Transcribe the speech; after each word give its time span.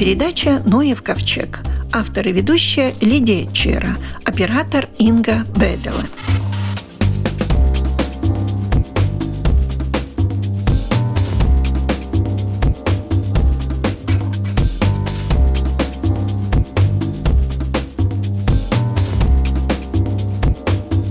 передача 0.00 0.62
«Ноев 0.64 1.02
ковчег». 1.02 1.60
Автор 1.92 2.26
и 2.26 2.32
ведущая 2.32 2.94
Лидия 3.02 3.46
Чера. 3.52 3.98
Оператор 4.24 4.88
Инга 4.96 5.44
Бедела. 5.54 6.06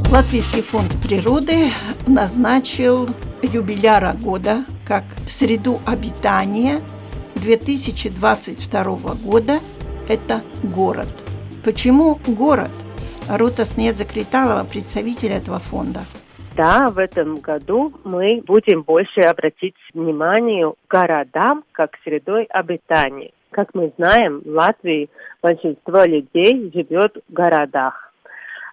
Латвийский 0.10 0.64
фонд 0.64 1.00
природы 1.04 1.72
назначил 2.08 3.08
юбиляра 3.44 4.14
года 4.14 4.66
как 4.88 5.04
среду 5.28 5.80
обитания 5.86 6.82
2022 7.42 8.84
года– 9.24 9.60
это 10.10 10.42
город. 10.64 11.08
Почему 11.64 12.20
город? 12.28 12.72
Рута 13.30 13.64
Снедза-Криталова, 13.64 14.66
представитель 14.66 15.32
этого 15.32 15.60
фонда. 15.60 16.02
Да, 16.58 16.90
в 16.90 16.98
этом 16.98 17.38
году 17.38 17.94
мы 18.04 18.42
будем 18.46 18.82
больше 18.82 19.22
обратить 19.22 19.76
внимание 19.94 20.74
городам 20.90 21.64
как 21.72 21.92
средой 22.04 22.44
обитания. 22.46 23.32
Как 23.52 23.74
мы 23.74 23.94
знаем, 23.98 24.42
в 24.44 24.50
Латвии 24.50 25.10
большинство 25.42 26.04
людей 26.04 26.72
живет 26.74 27.18
в 27.30 27.34
городах. 27.34 28.14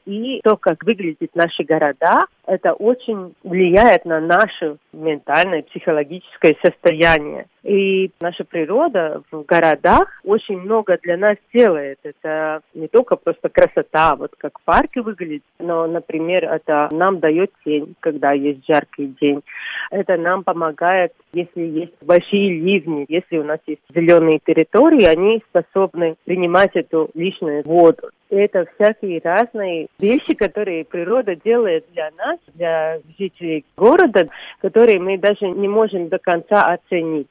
И 0.04 0.40
то, 0.42 0.56
как 0.56 0.82
выглядят 0.84 1.34
наши 1.34 1.64
города, 1.64 2.26
это 2.46 2.72
очень 2.72 3.34
влияет 3.42 4.04
на 4.04 4.20
наше 4.20 4.76
ментальное, 4.92 5.62
психологическое 5.62 6.56
состояние. 6.62 7.46
И 7.62 8.12
наша 8.20 8.44
природа 8.44 9.22
в 9.32 9.42
городах 9.42 10.20
очень 10.24 10.60
много 10.60 10.98
для 11.02 11.16
нас 11.16 11.36
делает. 11.52 11.98
Это 12.04 12.60
не 12.74 12.86
только 12.86 13.16
просто 13.16 13.48
красота, 13.48 14.14
вот 14.14 14.32
как 14.38 14.60
парки 14.60 15.00
выглядят, 15.00 15.42
но, 15.58 15.86
например, 15.86 16.44
это 16.44 16.88
нам 16.92 17.18
дает 17.18 17.50
тень, 17.64 17.96
когда 18.00 18.32
есть 18.32 18.64
жаркий 18.66 19.08
день. 19.20 19.42
Это 19.90 20.16
нам 20.16 20.44
помогает, 20.44 21.12
если 21.32 21.62
есть 21.62 21.94
большие 22.00 22.60
ливни, 22.60 23.04
если 23.08 23.38
у 23.38 23.44
нас 23.44 23.58
есть 23.66 23.82
зеленые 23.92 24.38
территории, 24.44 25.04
они 25.04 25.42
способны 25.48 26.16
принимать 26.24 26.74
эту 26.74 27.10
лишнюю 27.14 27.64
воду. 27.64 28.10
Это 28.28 28.66
всякие 28.74 29.20
разные 29.22 29.86
вещи, 29.98 30.34
которые 30.34 30.84
природа 30.84 31.36
делает 31.36 31.84
для 31.92 32.10
нас, 32.16 32.35
для 32.54 32.98
жителей 33.18 33.64
города, 33.76 34.28
которые 34.60 34.98
мы 34.98 35.18
даже 35.18 35.48
не 35.48 35.68
можем 35.68 36.08
до 36.08 36.18
конца 36.18 36.66
оценить. 36.66 37.28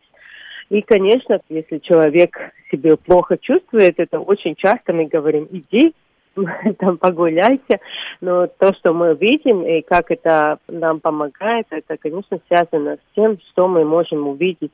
И, 0.70 0.82
конечно, 0.82 1.40
если 1.50 1.78
человек 1.80 2.38
себя 2.72 2.96
плохо 2.98 3.38
чувствует, 3.38 4.00
это 4.00 4.20
очень 4.20 4.56
часто 4.56 4.94
мы 4.94 5.06
говорим, 5.06 5.48
иди 5.52 5.94
там 6.80 6.98
погуляйте. 6.98 7.80
Но 8.22 8.48
то, 8.48 8.74
что 8.74 8.94
мы 8.94 9.16
видим 9.16 9.64
и 9.64 9.82
как 9.82 10.12
это 10.12 10.60
нам 10.68 11.00
помогает, 11.00 11.68
это, 11.70 11.98
конечно, 11.98 12.40
связано 12.48 12.96
с 12.96 13.16
тем, 13.16 13.38
что 13.52 13.68
мы 13.68 13.86
можем 13.86 14.28
увидеть 14.28 14.72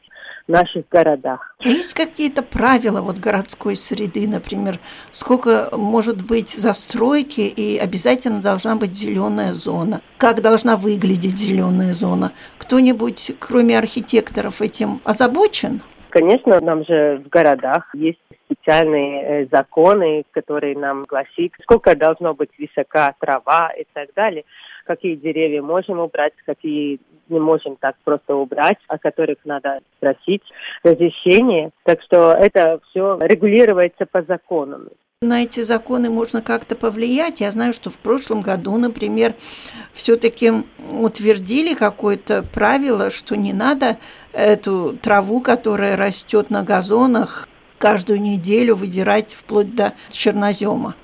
в 0.48 0.52
наших 0.52 0.88
городах. 0.90 1.56
Есть 1.60 1.94
какие-то 1.94 2.42
правила 2.42 3.02
вот 3.02 3.18
городской 3.18 3.76
среды, 3.76 4.28
например, 4.28 4.80
сколько 5.12 5.70
может 5.76 6.26
быть 6.26 6.50
застройки 6.50 7.42
и 7.42 7.78
обязательно 7.78 8.42
должна 8.42 8.76
быть 8.76 8.96
зеленая 8.96 9.54
зона? 9.54 10.02
Как 10.18 10.42
должна 10.42 10.76
выглядеть 10.76 11.38
зеленая 11.38 11.94
зона? 11.94 12.32
Кто-нибудь, 12.58 13.34
кроме 13.40 13.78
архитекторов, 13.78 14.62
этим 14.62 15.02
озабочен? 15.04 15.82
Конечно, 16.10 16.60
нам 16.60 16.84
же 16.86 17.22
в 17.26 17.30
городах 17.30 17.90
есть 17.96 18.20
специальные 18.52 19.24
э, 19.24 19.48
законы, 19.52 20.24
которые 20.32 20.78
нам 20.78 21.04
гласят, 21.04 21.52
сколько 21.62 21.96
должно 21.96 22.34
быть 22.34 22.50
высока 22.60 23.16
трава 23.20 23.72
и 23.72 23.86
так 23.94 24.14
далее, 24.16 24.44
какие 24.86 25.16
деревья 25.16 25.62
можем 25.62 26.00
убрать, 26.00 26.34
какие 26.46 27.00
не 27.30 27.40
можем 27.40 27.78
так 27.78 27.96
просто 28.04 28.36
убрать, 28.36 28.78
о 28.88 28.98
которых 28.98 29.38
надо 29.46 29.80
просить 30.00 30.44
разрешение. 30.84 31.72
Так 31.84 32.02
что 32.02 32.34
это 32.34 32.80
все 32.90 33.18
регулируется 33.22 34.06
по 34.06 34.22
законам 34.24 34.90
на 35.24 35.44
эти 35.44 35.62
законы 35.62 36.10
можно 36.10 36.42
как-то 36.42 36.76
повлиять. 36.76 37.42
Я 37.42 37.52
знаю, 37.52 37.74
что 37.74 37.92
в 37.92 38.00
прошлом 38.00 38.42
году, 38.42 38.76
например, 38.78 39.36
все-таки 39.94 40.52
утвердили 40.92 41.76
какое-то 41.76 42.42
правило, 42.42 43.12
что 43.12 43.36
не 43.36 43.54
надо 43.54 43.98
эту 44.34 44.98
траву, 44.98 45.40
которая 45.40 45.96
растет 45.96 46.50
на 46.50 46.64
газонах, 46.64 47.48
каждую 47.82 48.22
неделю 48.22 48.76
выдирать 48.76 49.34
вплоть 49.34 49.76
до 49.76 49.94
чернозема. 50.10 50.96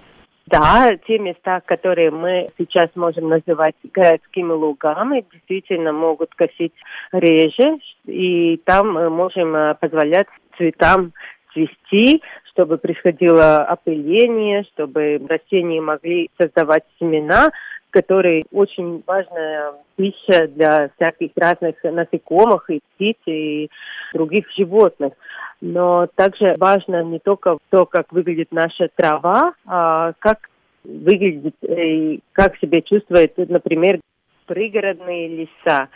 Да, 0.45 0.95
те 1.05 1.19
места, 1.19 1.59
которые 1.65 2.09
мы 2.09 2.49
сейчас 2.57 2.89
можем 2.95 3.27
называть 3.27 3.75
городскими 3.93 4.53
лугами, 4.53 5.25
действительно 5.33 5.91
могут 5.91 6.33
косить 6.35 6.73
реже, 7.11 7.79
и 8.05 8.55
там 8.63 8.93
мы 8.93 9.09
можем 9.09 9.53
э, 9.55 9.75
позволять 9.75 10.27
цветам 10.55 11.11
цвести, 11.51 12.21
чтобы 12.51 12.77
происходило 12.77 13.65
опыление, 13.65 14.63
чтобы 14.73 15.21
растения 15.27 15.81
могли 15.81 16.29
создавать 16.39 16.83
семена, 16.97 17.49
которые 17.97 18.45
очень 18.51 19.01
важная 19.07 19.73
пища 19.95 20.47
для 20.49 20.89
всяких 20.95 21.31
разных 21.35 21.75
насекомых 21.83 22.69
и 22.69 22.79
птиц 22.93 23.17
и 23.25 23.69
других 24.13 24.45
животных. 24.55 25.13
Но 25.61 26.07
также 26.13 26.53
важно 26.59 27.03
не 27.03 27.17
только 27.17 27.57
то, 27.71 27.87
как 27.87 28.11
выглядит 28.11 28.49
наша 28.51 28.89
трава, 28.95 29.53
а 29.65 30.13
как 30.19 30.49
выглядит 30.83 31.55
и 31.63 32.19
как 32.33 32.55
себя 32.57 32.81
чувствует, 32.81 33.35
например, 33.35 33.99
пригородные 34.45 35.27
леса. 35.29 35.89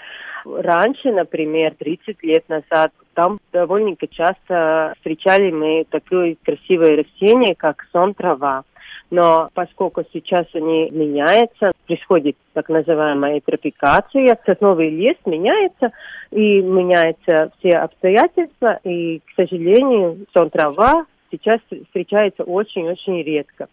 Раньше, 0.44 1.12
например, 1.12 1.76
30 1.78 2.24
лет 2.24 2.50
назад, 2.50 2.92
там 3.14 3.40
довольно 3.54 3.96
часто 4.10 4.94
встречали 4.98 5.52
мы 5.52 5.86
такое 5.88 6.36
красивое 6.44 6.98
растение, 6.98 7.54
как 7.54 7.86
сон 7.92 8.16
трава. 8.16 8.64
Но 9.12 9.50
поскольку 9.54 10.04
сейчас 10.14 10.46
они 10.54 10.90
меняются, 10.90 11.74
происходит 11.86 12.38
так 12.54 12.70
называемая 12.70 13.36
эутропикация, 13.36 14.38
сосновый 14.46 14.90
лес 14.90 15.18
меняется, 15.26 15.92
и 16.32 16.62
меняются 16.62 17.52
все 17.60 17.72
обстоятельства, 17.72 18.80
и, 18.86 19.20
к 19.20 19.32
сожалению, 19.36 20.26
сон 20.34 20.50
трава 20.50 21.06
сейчас 21.30 21.60
встречается 21.88 22.44
очень-очень 22.44 23.22
редко. 23.22 23.68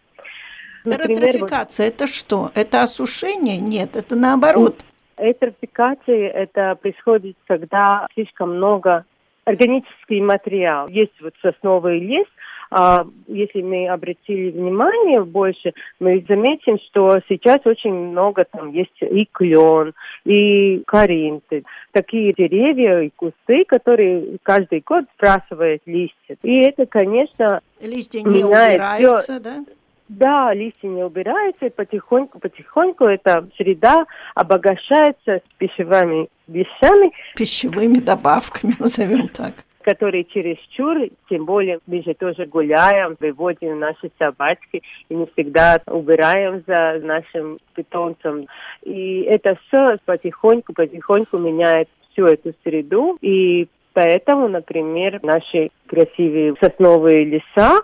Например, 0.83 1.33
Ретрофикация 1.33 1.85
вот... 1.85 1.95
это 1.95 2.07
что? 2.07 2.51
Это 2.53 2.83
осушение? 2.83 3.57
Нет, 3.57 3.95
это 3.95 4.17
наоборот. 4.17 4.75
Эутрофикация 5.17 6.29
это 6.29 6.75
происходит, 6.75 7.37
когда 7.47 8.07
слишком 8.13 8.57
много 8.57 9.05
органический 9.45 10.21
материал. 10.21 10.87
Есть 10.89 11.19
вот 11.21 11.33
сосновый 11.41 11.99
лес, 11.99 12.27
а 12.71 13.05
если 13.27 13.61
мы 13.61 13.87
обратили 13.87 14.51
внимание 14.51 15.23
больше, 15.23 15.73
мы 15.99 16.23
заметим, 16.27 16.77
что 16.87 17.19
сейчас 17.27 17.57
очень 17.65 17.93
много 17.93 18.45
там 18.45 18.71
есть 18.71 18.95
и 19.01 19.27
клен, 19.31 19.93
и 20.25 20.83
коринты. 20.85 21.63
Такие 21.91 22.33
деревья 22.33 23.01
и 23.01 23.11
кусты, 23.15 23.65
которые 23.67 24.37
каждый 24.43 24.83
год 24.85 25.05
сбрасывают 25.17 25.81
листья. 25.85 26.37
И 26.43 26.59
это, 26.59 26.85
конечно, 26.85 27.61
листья 27.81 28.21
не 28.21 28.43
убираются, 28.43 29.23
все. 29.23 29.39
да? 29.39 29.65
Да, 30.09 30.53
листья 30.55 30.87
не 30.87 31.03
убираются, 31.03 31.67
и 31.67 31.69
потихоньку-потихоньку 31.69 33.05
эта 33.05 33.47
среда 33.57 34.05
обогащается 34.33 35.41
пищевыми 35.59 36.29
вещами. 36.47 37.11
Пищевыми 37.35 37.99
добавками, 37.99 38.75
назовем 38.79 39.27
так 39.27 39.53
которые 39.89 40.23
чересчур, 40.25 41.09
тем 41.29 41.45
более 41.45 41.79
мы 41.87 42.03
же 42.03 42.13
тоже 42.13 42.45
гуляем, 42.45 43.17
выводим 43.19 43.79
наши 43.79 44.11
собачки 44.19 44.83
и 45.09 45.15
не 45.15 45.25
всегда 45.33 45.81
убираем 45.87 46.63
за 46.67 46.99
нашим 47.03 47.57
питомцем. 47.73 48.45
И 48.83 49.21
это 49.21 49.57
все 49.65 49.97
потихоньку-потихоньку 50.05 51.39
меняет 51.39 51.89
всю 52.11 52.25
эту 52.25 52.53
среду. 52.63 53.17
И 53.21 53.67
поэтому, 53.93 54.47
например, 54.47 55.19
наши 55.23 55.71
красивые 55.87 56.53
сосновые 56.61 57.25
леса, 57.25 57.81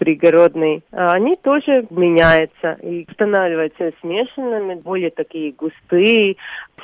пригородные, 0.00 0.80
они 0.92 1.36
тоже 1.36 1.86
меняются 1.90 2.72
и 2.82 3.06
становятся 3.12 3.92
смешанными, 4.00 4.76
более 4.76 5.10
такие 5.10 5.52
густые. 5.52 6.36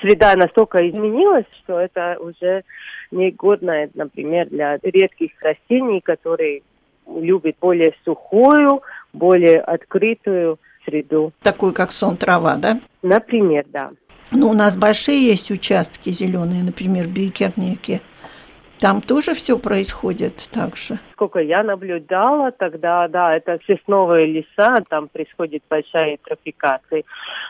Среда 0.03 0.37
настолько 0.37 0.87
изменилась, 0.87 1.47
что 1.65 1.81
это 1.81 2.19
уже 2.21 2.63
негодно, 3.11 3.89
например, 3.95 4.51
для 4.51 4.79
редких 4.83 5.31
растений, 5.41 6.03
которые 6.03 6.61
любят 7.09 7.57
более 7.59 7.95
сухую, 8.05 8.83
более 9.15 9.61
открытую 9.61 10.59
среду. 10.85 11.33
Такую, 11.43 11.73
как 11.73 11.93
сон 11.93 12.19
трава, 12.19 12.57
да? 12.57 12.81
Например, 13.01 13.65
да. 13.73 13.93
Ну, 14.31 14.51
у 14.51 14.53
нас 14.53 14.77
большие 14.77 15.27
есть 15.27 15.51
участки 15.51 16.11
зеленые, 16.11 16.63
например, 16.63 17.07
в 17.07 17.15
Бикернике. 17.15 18.03
Там 18.81 19.01
тоже 19.01 19.35
все 19.35 19.59
происходит 19.59 20.49
так 20.53 20.77
же? 20.77 20.99
Сколько 21.13 21.41
я 21.41 21.63
наблюдала, 21.63 22.53
тогда, 22.53 23.09
да, 23.09 23.35
это 23.35 23.59
сосновые 23.67 24.27
леса, 24.27 24.83
там 24.89 25.09
происходит 25.09 25.63
большая 25.71 26.19
трофикация. 26.23 27.05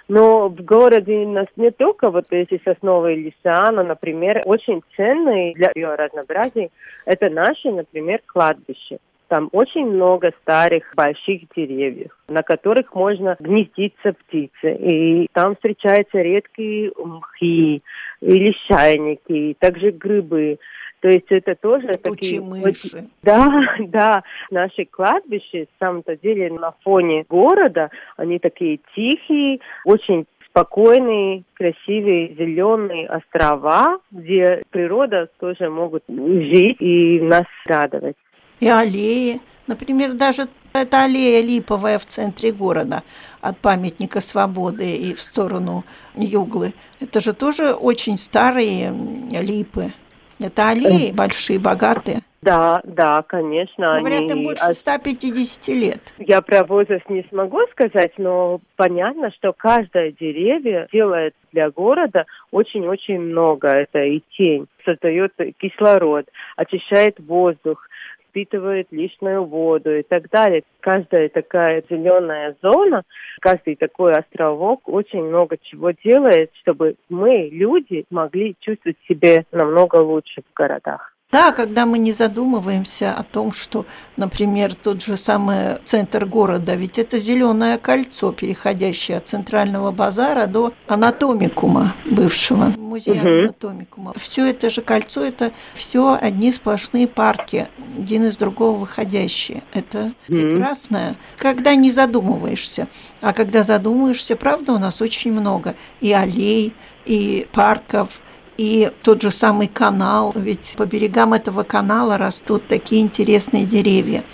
Но 0.09 0.49
в 0.49 0.63
городе 0.63 1.15
у 1.15 1.33
нас 1.33 1.47
не 1.57 1.71
только 1.73 2.11
вот 2.11 2.27
эти 2.31 2.61
сосновые 2.65 3.17
леса, 3.17 3.73
но, 3.73 3.83
например, 3.83 4.43
очень 4.45 4.83
ценные 4.97 5.53
для 5.55 5.73
биоразнообразия, 5.75 6.71
это 7.05 7.29
наши, 7.29 7.73
например, 7.73 8.21
кладбища. 8.27 8.99
Там 9.29 9.49
очень 9.51 9.87
много 9.87 10.33
старых 10.43 10.93
больших 10.95 11.43
деревьев, 11.57 12.13
на 12.29 12.43
которых 12.43 12.95
можно 12.95 13.37
гнездиться 13.41 14.13
птицы. 14.13 14.77
И 14.77 15.27
там 15.33 15.57
встречаются 15.57 16.19
редкие 16.19 16.93
мхи 16.97 17.83
или 18.21 18.55
шайники, 18.69 19.57
также 19.59 19.91
грибы. 19.91 20.59
То 21.01 21.09
есть 21.09 21.27
это 21.31 21.55
тоже 21.55 21.89
такие... 22.03 22.41
Мыши. 22.41 23.09
Да, 23.23 23.49
да. 23.81 24.23
Наши 24.51 24.85
кладбища, 24.85 25.67
в 25.67 25.79
самом-то 25.79 26.17
деле, 26.17 26.53
на 26.53 26.73
фоне 26.83 27.25
города, 27.29 27.91
они 28.17 28.39
такие 28.39 28.81
тихие, 28.95 29.61
очень 29.85 30.27
спокойные, 30.49 31.43
красивые, 31.55 32.35
зеленые 32.35 33.09
острова, 33.09 33.99
где 34.11 34.63
природа 34.71 35.29
тоже 35.39 35.69
могут 35.69 36.05
жить 36.09 36.77
и 36.81 37.21
нас 37.21 37.47
радовать 37.67 38.17
и 38.61 38.69
аллеи. 38.69 39.41
Например, 39.67 40.13
даже 40.13 40.49
эта 40.73 41.05
аллея 41.05 41.43
липовая 41.43 41.99
в 41.99 42.07
центре 42.07 42.53
города 42.53 43.03
от 43.41 43.59
памятника 43.59 44.21
свободы 44.21 44.95
и 44.95 45.13
в 45.13 45.21
сторону 45.21 45.85
Юглы. 46.15 46.73
Это 47.01 47.21
же 47.21 47.33
тоже 47.33 47.73
очень 47.73 48.17
старые 48.17 48.95
липы. 49.31 49.93
Это 50.39 50.69
аллеи 50.71 51.13
большие, 51.13 51.59
богатые. 51.59 52.21
Да, 52.43 52.81
да, 52.85 53.23
конечно. 53.23 53.99
Говорят, 53.99 54.21
они... 54.21 54.31
им 54.31 54.45
больше 54.45 54.73
150 54.73 55.69
лет. 55.69 56.01
Я 56.19 56.41
про 56.43 56.63
возраст 56.63 57.09
не 57.11 57.27
смогу 57.29 57.59
сказать, 57.73 58.13
но 58.19 58.61
понятно, 58.77 59.33
что 59.33 59.53
каждое 59.53 60.13
деревья 60.13 60.87
делает 60.93 61.35
для 61.51 61.71
города 61.71 62.25
очень-очень 62.53 63.19
много. 63.19 63.69
Это 63.69 63.99
и 64.05 64.23
тень, 64.37 64.69
создает 64.85 65.33
кислород, 65.59 66.27
очищает 66.57 67.19
воздух, 67.19 67.89
впитывает 68.37 68.89
лишнюю 68.91 69.45
воду 69.45 69.97
и 69.97 70.03
так 70.03 70.29
далее. 70.29 70.63
Каждая 70.81 71.31
такая 71.31 71.83
зеленая 71.89 72.55
зона, 72.63 73.03
каждый 73.41 73.77
такой 73.77 74.13
островок 74.13 74.87
очень 74.89 75.25
много 75.25 75.57
чего 75.63 75.93
делает, 75.93 76.51
чтобы 76.61 76.97
мы, 77.09 77.49
люди, 77.51 78.05
могли 78.11 78.55
чувствовать 78.61 78.99
себя 79.09 79.45
намного 79.53 79.97
лучше 79.97 80.43
в 80.43 80.55
городах. 80.55 81.16
Да, 81.37 81.53
когда 81.53 81.85
мы 81.85 81.99
не 81.99 82.15
задумываемся 82.15 83.13
о 83.13 83.23
том, 83.23 83.53
что, 83.53 83.85
например, 84.17 84.75
тот 84.75 85.05
же 85.05 85.19
самый 85.19 85.77
центр 85.85 86.25
города, 86.25 86.75
ведь 86.75 86.97
это 86.97 87.19
зеленое 87.19 87.77
кольцо, 87.77 88.33
переходящее 88.33 89.19
от 89.19 89.29
центрального 89.29 89.91
базара 89.91 90.47
до 90.47 90.73
анатомикума 90.87 91.95
бывшего 92.07 92.73
музея 92.79 93.21
угу. 93.21 93.29
анатомикума. 93.29 94.15
Все 94.17 94.49
это 94.49 94.71
же 94.71 94.81
кольцо, 94.81 95.23
это 95.23 95.53
все 95.75 96.19
одни 96.19 96.51
сплошные 96.53 97.07
парки, 97.07 97.69
один 97.99 98.25
из 98.25 98.39
другого 98.39 98.75
выходящие. 98.75 99.63
Это 99.75 100.15
угу. 100.29 100.41
прекрасно, 100.41 101.17
когда 101.37 101.75
не 101.75 101.93
задумываешься. 101.93 102.89
А 103.21 103.35
когда 103.35 103.63
задумываешься, 103.63 104.37
правда, 104.37 104.73
у 104.73 104.79
нас 104.79 105.03
очень 105.03 105.33
много 105.33 105.75
и 106.01 106.15
аллей, 106.15 106.73
и 107.05 107.47
парков, 107.53 108.23
и 108.57 108.91
тот 109.03 109.23
же 109.23 109.31
самый 109.31 109.69
канал, 109.69 110.33
ведь 110.35 110.75
по 110.77 110.87
берегам 110.87 111.35
этого 111.35 111.63
канала 111.63 112.19
растут 112.19 112.67
такие 112.67 113.03
интересные 113.03 113.65
деревья. 113.65 114.25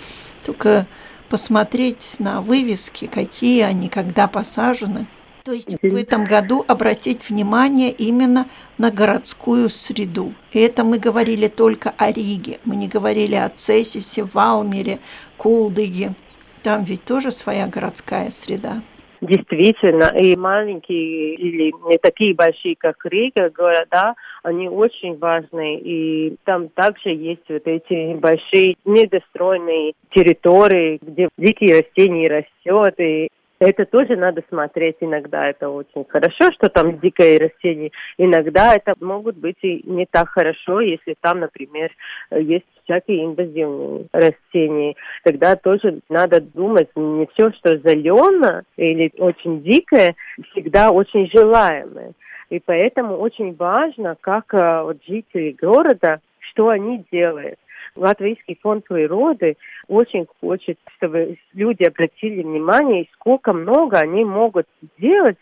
Только 0.45 0.87
посмотреть 1.29 2.15
на 2.19 2.41
вывески, 2.41 3.05
какие 3.05 3.61
они, 3.61 3.89
когда 3.89 4.27
посажены. 4.27 5.07
То 5.43 5.51
есть 5.51 5.67
в 5.81 5.95
этом 5.95 6.23
году 6.23 6.63
обратить 6.67 7.29
внимание 7.29 7.91
именно 7.91 8.47
на 8.77 8.91
городскую 8.91 9.69
среду. 9.69 10.33
И 10.53 10.59
это 10.59 10.85
мы 10.85 10.99
говорили 10.99 11.49
только 11.49 11.93
о 11.97 12.11
Риге. 12.11 12.59
Мы 12.63 12.77
не 12.77 12.87
говорили 12.87 13.35
о 13.35 13.49
Цесисе, 13.49 14.23
Валмере, 14.23 14.99
Кулдыге. 15.35 16.13
Там 16.61 16.85
ведь 16.85 17.03
тоже 17.03 17.31
своя 17.31 17.67
городская 17.67 18.31
среда. 18.31 18.81
Действительно, 19.23 20.11
и 20.19 20.35
маленькие 20.35 21.35
или 21.35 21.71
не 21.87 21.97
такие 21.97 22.33
большие, 22.33 22.75
как 22.77 22.97
Рига, 23.05 23.49
города, 23.49 24.15
они 24.43 24.67
очень 24.67 25.17
важны. 25.17 25.77
И 25.77 26.35
там 26.43 26.67
также 26.67 27.11
есть 27.11 27.47
вот 27.47 27.65
эти 27.65 28.15
большие 28.15 28.75
недостроенные 28.83 29.93
территории, 30.13 30.99
где 31.01 31.29
дикие 31.37 31.79
растения 31.79 32.27
растет, 32.27 32.99
и 32.99 33.29
это 33.63 33.85
тоже 33.85 34.15
надо 34.15 34.43
смотреть. 34.49 34.97
Иногда 34.99 35.49
это 35.49 35.69
очень 35.69 36.05
хорошо, 36.07 36.51
что 36.51 36.69
там 36.69 36.99
дикое 36.99 37.39
растение. 37.39 37.91
Иногда 38.17 38.75
это 38.75 38.93
могут 38.99 39.37
быть 39.37 39.57
и 39.61 39.81
не 39.85 40.05
так 40.05 40.29
хорошо, 40.29 40.81
если 40.81 41.15
там, 41.21 41.39
например, 41.39 41.91
есть 42.31 42.65
всякие 42.83 43.25
инвазивные 43.25 44.07
растения. 44.11 44.95
Тогда 45.23 45.55
тоже 45.55 45.99
надо 46.09 46.41
думать, 46.41 46.89
не 46.95 47.27
все, 47.33 47.51
что 47.53 47.77
зелено 47.77 48.63
или 48.77 49.11
очень 49.17 49.63
дикое, 49.63 50.15
всегда 50.51 50.91
очень 50.91 51.29
желаемое. 51.31 52.13
И 52.49 52.59
поэтому 52.59 53.17
очень 53.17 53.55
важно, 53.55 54.15
как 54.21 54.53
э, 54.53 54.83
вот, 54.83 54.97
жители 55.07 55.55
города, 55.59 56.19
что 56.39 56.69
они 56.69 57.03
делают. 57.11 57.57
Латвийский 57.95 58.57
фонд 58.61 58.85
природы 58.87 59.57
очень 59.87 60.25
хочет, 60.41 60.79
чтобы 60.97 61.37
люди 61.53 61.83
обратили 61.83 62.41
внимание, 62.41 63.07
сколько 63.13 63.53
много 63.53 63.97
они 63.97 64.25
могут 64.25 64.67
сделать, 64.81 65.37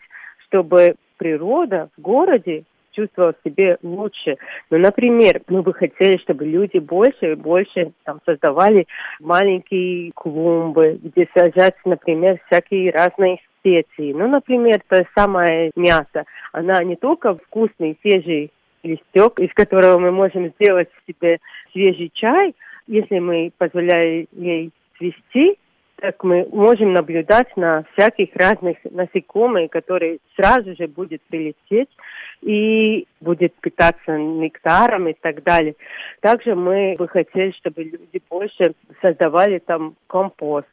чтобы 0.46 0.96
природа 1.16 1.88
в 1.96 2.00
городе 2.00 2.64
чувствовал 2.92 3.32
себе 3.44 3.78
лучше. 3.82 4.36
Ну, 4.70 4.78
например, 4.78 5.40
мы 5.48 5.62
бы 5.62 5.72
хотели, 5.72 6.18
чтобы 6.18 6.44
люди 6.44 6.78
больше 6.78 7.32
и 7.32 7.36
больше 7.36 7.92
там 8.04 8.20
создавали 8.26 8.86
маленькие 9.20 10.12
клумбы, 10.14 10.98
где 11.02 11.28
сажать, 11.34 11.74
например, 11.84 12.38
всякие 12.46 12.90
разные 12.92 13.38
специи. 13.58 14.12
Ну, 14.12 14.28
например, 14.28 14.82
то 14.88 15.04
самое 15.14 15.70
мясо. 15.76 16.24
Она 16.52 16.82
не 16.84 16.96
только 16.96 17.34
вкусный, 17.34 17.98
свежий 18.02 18.50
листек, 18.82 19.40
из 19.40 19.52
которого 19.54 19.98
мы 19.98 20.10
можем 20.10 20.48
сделать 20.50 20.88
себе 21.06 21.38
свежий 21.72 22.10
чай, 22.14 22.54
если 22.86 23.18
мы 23.18 23.52
позволяем 23.58 24.26
ей 24.32 24.70
цвести, 24.98 25.58
так 26.02 26.24
мы 26.24 26.48
можем 26.50 26.92
наблюдать 26.92 27.56
на 27.56 27.84
всяких 27.92 28.34
разных 28.34 28.76
насекомых, 28.90 29.70
которые 29.70 30.18
сразу 30.34 30.74
же 30.74 30.88
будут 30.88 31.22
прилететь 31.22 31.88
и 32.40 33.06
будет 33.20 33.54
питаться 33.60 34.18
нектаром 34.18 35.06
и 35.06 35.12
так 35.12 35.44
далее. 35.44 35.76
Также 36.20 36.56
мы 36.56 36.96
бы 36.98 37.06
хотели, 37.06 37.52
чтобы 37.52 37.84
люди 37.84 38.20
больше 38.28 38.74
создавали 39.00 39.60
там 39.60 39.94
компост, 40.08 40.66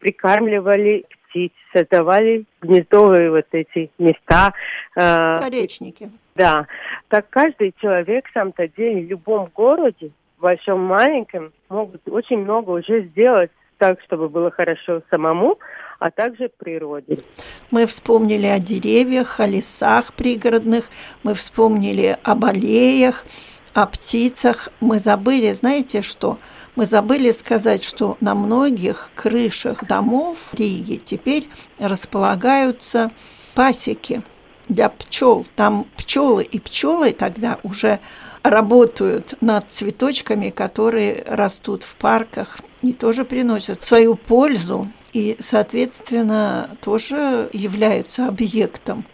прикармливали 0.00 1.04
птиц, 1.28 1.52
создавали 1.72 2.44
гнездовые 2.60 3.30
вот 3.30 3.46
эти 3.52 3.90
места. 3.98 4.52
Поречники. 4.94 6.10
Да. 6.34 6.66
Так 7.08 7.28
каждый 7.30 7.74
человек, 7.80 8.28
в 8.28 8.32
самом-то 8.32 8.68
деле, 8.68 9.02
в 9.02 9.10
любом 9.10 9.50
городе, 9.54 10.10
большом, 10.38 10.80
маленьком, 10.80 11.52
могут 11.68 12.02
очень 12.08 12.38
много 12.38 12.70
уже 12.70 13.02
сделать 13.04 13.50
так, 13.78 14.00
чтобы 14.02 14.28
было 14.28 14.50
хорошо 14.50 15.02
самому, 15.10 15.58
а 15.98 16.10
также 16.10 16.50
природе. 16.56 17.18
Мы 17.70 17.86
вспомнили 17.86 18.46
о 18.46 18.58
деревьях, 18.58 19.40
о 19.40 19.46
лесах 19.46 20.14
пригородных, 20.14 20.88
мы 21.22 21.34
вспомнили 21.34 22.16
об 22.22 22.44
аллеях, 22.44 23.24
о 23.76 23.84
птицах. 23.84 24.70
Мы 24.80 24.98
забыли, 24.98 25.52
знаете 25.52 26.00
что? 26.00 26.38
Мы 26.76 26.86
забыли 26.86 27.30
сказать, 27.30 27.84
что 27.84 28.16
на 28.22 28.34
многих 28.34 29.10
крышах 29.14 29.86
домов 29.86 30.38
в 30.50 30.54
Риге 30.54 30.96
теперь 30.96 31.50
располагаются 31.78 33.12
пасеки 33.54 34.22
для 34.68 34.88
пчел. 34.88 35.46
Там 35.56 35.86
пчелы 35.98 36.42
и 36.42 36.58
пчелы 36.58 37.12
тогда 37.12 37.58
уже 37.64 38.00
работают 38.42 39.34
над 39.42 39.70
цветочками, 39.70 40.48
которые 40.48 41.22
растут 41.26 41.82
в 41.82 41.96
парках 41.96 42.58
и 42.80 42.94
тоже 42.94 43.26
приносят 43.26 43.84
свою 43.84 44.14
пользу 44.14 44.90
и, 45.12 45.36
соответственно, 45.38 46.70
тоже 46.80 47.50
являются 47.52 48.26
объектом 48.26 49.04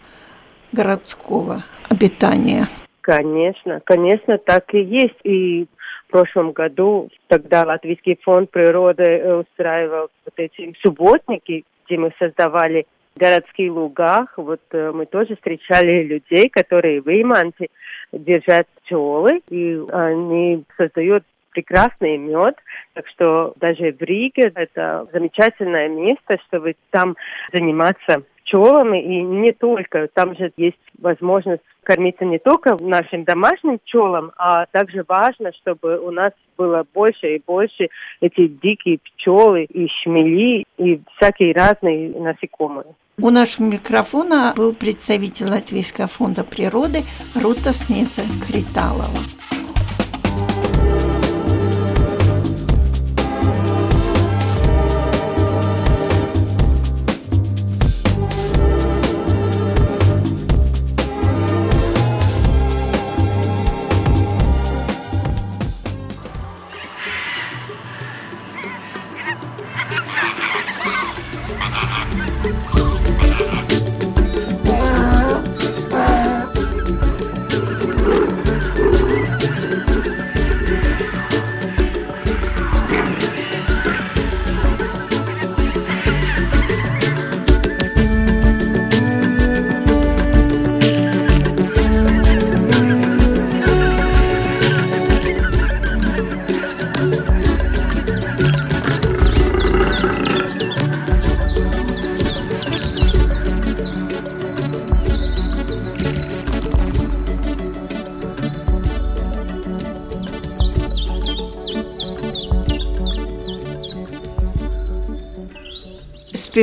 городского 0.71 1.65
обитания. 1.89 2.69
Конечно, 3.03 3.81
конечно, 3.83 4.37
так 4.37 4.73
и 4.73 4.81
есть. 4.81 5.19
И 5.25 5.67
в 6.07 6.11
прошлом 6.11 6.53
году 6.53 7.09
тогда 7.27 7.65
Латвийский 7.65 8.17
фонд 8.23 8.49
природы 8.49 9.39
устраивал 9.39 10.07
вот 10.23 10.33
эти 10.37 10.73
субботники, 10.81 11.65
где 11.85 11.97
мы 11.97 12.13
создавали 12.17 12.87
городских 13.17 13.73
лугах. 13.73 14.33
Вот 14.37 14.61
э, 14.71 14.91
мы 14.93 15.05
тоже 15.05 15.35
встречали 15.35 16.03
людей, 16.03 16.47
которые 16.47 17.01
в 17.01 17.09
Иманте 17.09 17.67
держат 18.13 18.67
пчелы, 18.81 19.41
и 19.49 19.83
они 19.91 20.63
создают 20.77 21.25
прекрасный 21.51 22.17
мед. 22.17 22.55
Так 22.93 23.05
что 23.09 23.53
даже 23.57 23.91
в 23.91 24.01
Риге 24.01 24.49
это 24.55 25.07
замечательное 25.11 25.89
место, 25.89 26.37
чтобы 26.47 26.75
там 26.89 27.17
заниматься 27.51 28.23
пчелами 28.53 29.01
и 29.01 29.21
не 29.21 29.51
только. 29.51 30.07
Там 30.13 30.35
же 30.35 30.51
есть 30.57 30.77
возможность 30.99 31.63
кормиться 31.83 32.23
не 32.23 32.39
только 32.39 32.77
нашим 32.79 33.23
домашним 33.23 33.79
пчелам, 33.79 34.31
а 34.37 34.65
также 34.67 35.03
важно, 35.07 35.51
чтобы 35.61 35.99
у 35.99 36.11
нас 36.11 36.31
было 36.57 36.85
больше 36.93 37.35
и 37.35 37.41
больше 37.45 37.89
эти 38.21 38.47
дикие 38.47 38.99
пчелы 38.99 39.63
и 39.63 39.87
шмели 40.03 40.65
и 40.77 41.01
всякие 41.17 41.53
разные 41.53 42.09
насекомые. 42.09 42.85
У 43.19 43.29
нашего 43.29 43.65
микрофона 43.65 44.53
был 44.55 44.73
представитель 44.73 45.47
Латвийского 45.47 46.07
фонда 46.07 46.43
природы 46.43 47.03
Рута 47.35 47.73
Снеца 47.73 48.21
Криталова. 48.47 49.42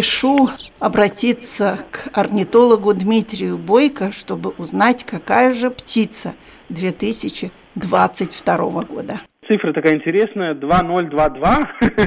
Спешу 0.00 0.48
обратиться 0.78 1.78
к 1.90 2.08
орнитологу 2.18 2.94
Дмитрию 2.94 3.58
Бойко, 3.58 4.12
чтобы 4.12 4.52
узнать, 4.56 5.04
какая 5.04 5.52
же 5.52 5.70
птица 5.70 6.32
2022 6.70 8.56
года. 8.84 9.20
Цифра 9.46 9.74
такая 9.74 9.96
интересная, 9.96 10.54
2022. 10.54 11.70
Ну, 11.82 11.98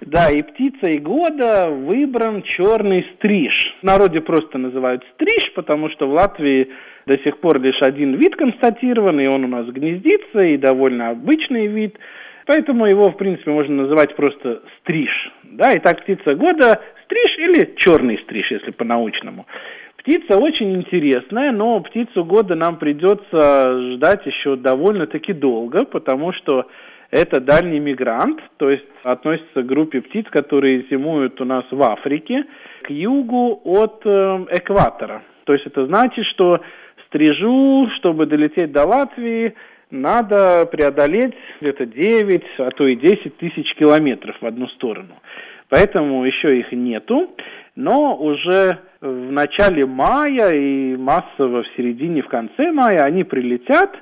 да, 0.06 0.30
и 0.30 0.42
птица 0.42 0.86
и 0.86 0.98
года 0.98 1.68
выбран 1.68 2.42
черный 2.42 3.04
стриж. 3.16 3.76
В 3.82 3.84
народе 3.84 4.22
просто 4.22 4.56
называют 4.56 5.04
стриж, 5.14 5.52
потому 5.54 5.90
что 5.90 6.08
в 6.08 6.12
Латвии 6.14 6.68
до 7.06 7.18
сих 7.18 7.38
пор 7.40 7.60
лишь 7.60 7.82
один 7.82 8.14
вид 8.14 8.34
констатирован, 8.36 9.20
и 9.20 9.26
он 9.26 9.44
у 9.44 9.48
нас 9.48 9.66
гнездится, 9.66 10.40
и 10.40 10.56
довольно 10.56 11.10
обычный 11.10 11.66
вид– 11.66 11.98
Поэтому 12.48 12.86
его, 12.86 13.10
в 13.10 13.16
принципе, 13.18 13.50
можно 13.50 13.82
называть 13.82 14.16
просто 14.16 14.62
стриж. 14.78 15.10
Да, 15.42 15.70
и 15.70 15.80
так 15.80 16.00
птица 16.00 16.34
года 16.34 16.80
стриж 17.04 17.36
или 17.46 17.74
черный 17.76 18.18
стриж, 18.24 18.50
если 18.50 18.70
по-научному. 18.70 19.44
Птица 19.98 20.38
очень 20.38 20.74
интересная, 20.74 21.52
но 21.52 21.78
птицу 21.80 22.24
года 22.24 22.54
нам 22.54 22.78
придется 22.78 23.92
ждать 23.92 24.24
еще 24.24 24.56
довольно-таки 24.56 25.34
долго, 25.34 25.84
потому 25.84 26.32
что 26.32 26.66
это 27.10 27.38
дальний 27.38 27.80
мигрант, 27.80 28.40
то 28.56 28.70
есть 28.70 28.86
относится 29.02 29.62
к 29.62 29.66
группе 29.66 30.00
птиц, 30.00 30.24
которые 30.30 30.86
зимуют 30.90 31.38
у 31.42 31.44
нас 31.44 31.66
в 31.70 31.82
Африке, 31.82 32.44
к 32.82 32.88
югу 32.88 33.60
от 33.62 34.00
э, 34.06 34.46
экватора. 34.52 35.22
То 35.44 35.52
есть 35.52 35.66
это 35.66 35.84
значит, 35.84 36.24
что 36.32 36.60
стрижу, 37.08 37.88
чтобы 37.98 38.24
долететь 38.24 38.72
до 38.72 38.86
Латвии, 38.86 39.54
надо 39.90 40.66
преодолеть 40.70 41.34
где-то 41.60 41.86
9, 41.86 42.42
а 42.58 42.70
то 42.70 42.86
и 42.86 42.96
10 42.96 43.36
тысяч 43.38 43.74
километров 43.74 44.36
в 44.40 44.46
одну 44.46 44.68
сторону. 44.68 45.14
Поэтому 45.68 46.24
еще 46.24 46.58
их 46.58 46.72
нету, 46.72 47.30
но 47.76 48.16
уже 48.16 48.78
в 49.00 49.32
начале 49.32 49.86
мая 49.86 50.52
и 50.52 50.96
массово 50.96 51.62
в 51.62 51.68
середине, 51.76 52.22
в 52.22 52.28
конце 52.28 52.72
мая 52.72 53.04
они 53.04 53.24
прилетят, 53.24 53.94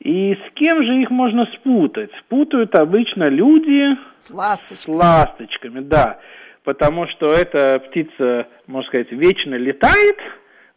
и 0.00 0.34
с 0.34 0.54
кем 0.54 0.84
же 0.84 1.00
их 1.00 1.10
можно 1.10 1.46
спутать? 1.54 2.10
Спутают 2.20 2.74
обычно 2.74 3.24
люди 3.24 3.96
с 4.18 4.30
ласточками. 4.30 4.78
С 4.78 4.88
ласточками, 4.88 5.80
да. 5.80 6.18
Потому 6.64 7.06
что 7.08 7.32
эта 7.32 7.80
птица, 7.88 8.46
можно 8.66 8.88
сказать, 8.88 9.10
вечно 9.10 9.54
летает. 9.54 10.18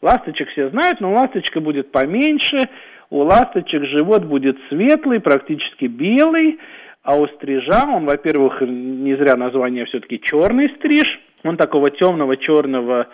Ласточек 0.01 0.49
все 0.49 0.69
знают, 0.69 1.01
но 1.01 1.11
ласточка 1.13 1.59
будет 1.59 1.91
поменьше, 1.91 2.69
у 3.09 3.23
ласточек 3.23 3.85
живот 3.85 4.25
будет 4.25 4.57
светлый, 4.69 5.19
практически 5.19 5.85
белый, 5.85 6.59
а 7.03 7.15
у 7.15 7.27
стрижа, 7.27 7.85
он, 7.87 8.05
во-первых, 8.05 8.61
не 8.61 9.15
зря 9.15 9.35
название 9.35 9.85
все-таки 9.85 10.21
черный 10.21 10.69
стриж, 10.77 11.07
он 11.43 11.57
такого 11.57 11.89
темного 11.89 12.37
черного 12.37 13.07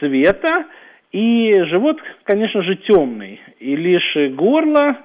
цвета, 0.00 0.66
и 1.12 1.52
живот, 1.64 1.98
конечно 2.24 2.62
же, 2.62 2.76
темный, 2.76 3.40
и 3.60 3.76
лишь 3.76 4.16
горло 4.34 4.98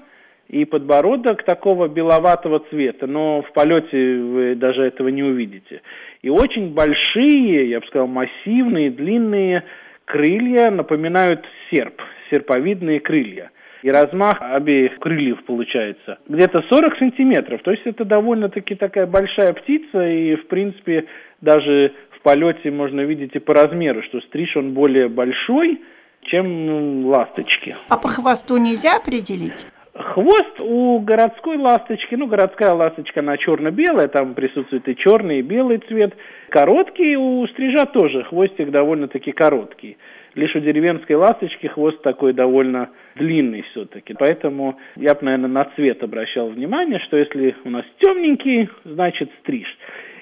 и 0.48 0.66
подбородок 0.66 1.44
такого 1.44 1.88
беловатого 1.88 2.60
цвета, 2.70 3.08
но 3.08 3.42
в 3.42 3.54
полете 3.54 4.18
вы 4.18 4.56
даже 4.56 4.84
этого 4.84 5.10
не 5.10 5.24
увидите. 5.24 5.82
И 6.22 6.30
очень 6.30 6.74
большие, 6.74 7.70
я 7.70 7.80
бы 7.80 7.86
сказал, 7.88 8.08
массивные, 8.08 8.90
длинные 8.90 9.64
крылья 10.06 10.72
напоминают 10.72 11.46
серп, 11.70 12.02
серповидные 12.30 13.00
крылья– 13.00 13.52
и 13.82 13.90
размах 13.90 14.38
обеих 14.42 15.00
крыльев 15.00 15.44
получается 15.46 16.20
где-то 16.28 16.64
40 16.70 16.98
сантиметров. 16.98 17.62
То 17.64 17.72
есть 17.72 17.84
это 17.86 18.06
довольно-таки 18.06 18.76
такая 18.76 19.08
большая 19.08 19.54
птица, 19.54 20.08
и 20.08 20.36
в 20.36 20.48
принципе 20.48 21.06
даже 21.42 21.94
в 22.18 22.22
полете 22.22 22.72
можно 22.72 23.02
видеть 23.02 23.36
и 23.36 23.40
по 23.40 23.54
размеру, 23.54 24.04
что 24.04 24.22
стриж 24.22 24.56
он 24.56 24.74
более 24.74 25.10
большой, 25.10 25.82
чем 26.24 26.66
ну, 26.66 27.08
ласточки. 27.08 27.76
А 27.90 27.98
по 27.98 28.10
хвосту 28.10 28.58
нельзя 28.58 28.98
определить? 28.98 29.66
Хвост 29.94 30.62
у 30.62 31.00
городской 31.00 31.58
ласточки, 31.58 32.16
ну, 32.16 32.26
городская 32.26 32.74
ласточка, 32.74 33.20
она 33.20 33.36
черно-белая, 33.38 34.08
там 34.08 34.36
присутствует 34.36 34.88
и 34.88 34.96
черный, 34.96 35.40
и 35.40 35.42
белый 35.42 35.80
цвет. 35.80 36.16
Короткий 36.50 37.18
у 37.18 37.46
стрижа 37.48 37.86
тоже, 37.86 38.24
хвостик 38.24 38.72
довольно-таки 38.72 39.34
короткий. 39.34 39.98
Лишь 40.34 40.56
у 40.56 40.60
деревенской 40.60 41.16
ласточки 41.16 41.68
хвост 41.68 42.02
такой 42.02 42.34
довольно 42.34 42.90
длинный 43.16 43.64
все-таки. 43.72 44.14
Поэтому 44.14 44.80
я 44.96 45.14
бы, 45.14 45.24
наверное, 45.24 45.50
на 45.50 45.66
цвет 45.76 46.02
обращал 46.04 46.48
внимание, 46.50 47.00
что 47.00 47.18
если 47.18 47.56
у 47.66 47.70
нас 47.70 47.84
темненький, 48.00 48.70
значит 48.86 49.30
стриж. 49.42 49.68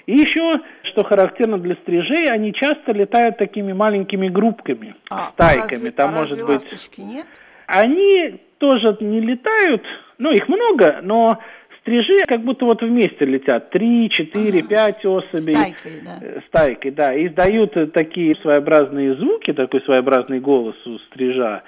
И 0.06 0.12
еще, 0.12 0.60
что 0.82 1.04
характерно 1.04 1.58
для 1.58 1.76
стрижей, 1.76 2.28
они 2.28 2.52
часто 2.52 2.92
летают 2.92 3.38
такими 3.38 3.72
маленькими 3.72 4.28
группками, 4.28 4.96
а, 5.10 5.30
стайками. 5.34 5.78
Разве, 5.78 5.90
Там 5.92 6.10
а 6.10 6.12
может 6.12 6.44
быть. 6.44 6.98
Нет? 6.98 7.26
Они 7.66 8.40
тоже 8.58 8.96
не 9.00 9.20
летают, 9.20 9.82
ну 10.18 10.32
их 10.32 10.48
много, 10.48 11.00
но 11.02 11.38
стрижи 11.80 12.18
как 12.26 12.42
будто 12.42 12.64
вот 12.64 12.82
вместе 12.82 13.24
летят, 13.24 13.70
три, 13.70 14.08
четыре, 14.10 14.62
пять 14.62 15.04
особей. 15.04 15.54
Стайкой, 15.54 15.92
да. 16.04 16.18
Э, 16.20 16.40
стайкой, 16.48 16.90
да. 16.92 17.14
И 17.14 17.26
издают 17.26 17.92
такие 17.92 18.34
своеобразные 18.36 19.14
звуки, 19.14 19.52
такой 19.52 19.80
своеобразный 19.82 20.40
голос 20.40 20.76
у 20.86 20.98
стрижа. 20.98 21.62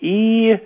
И 0.00 0.58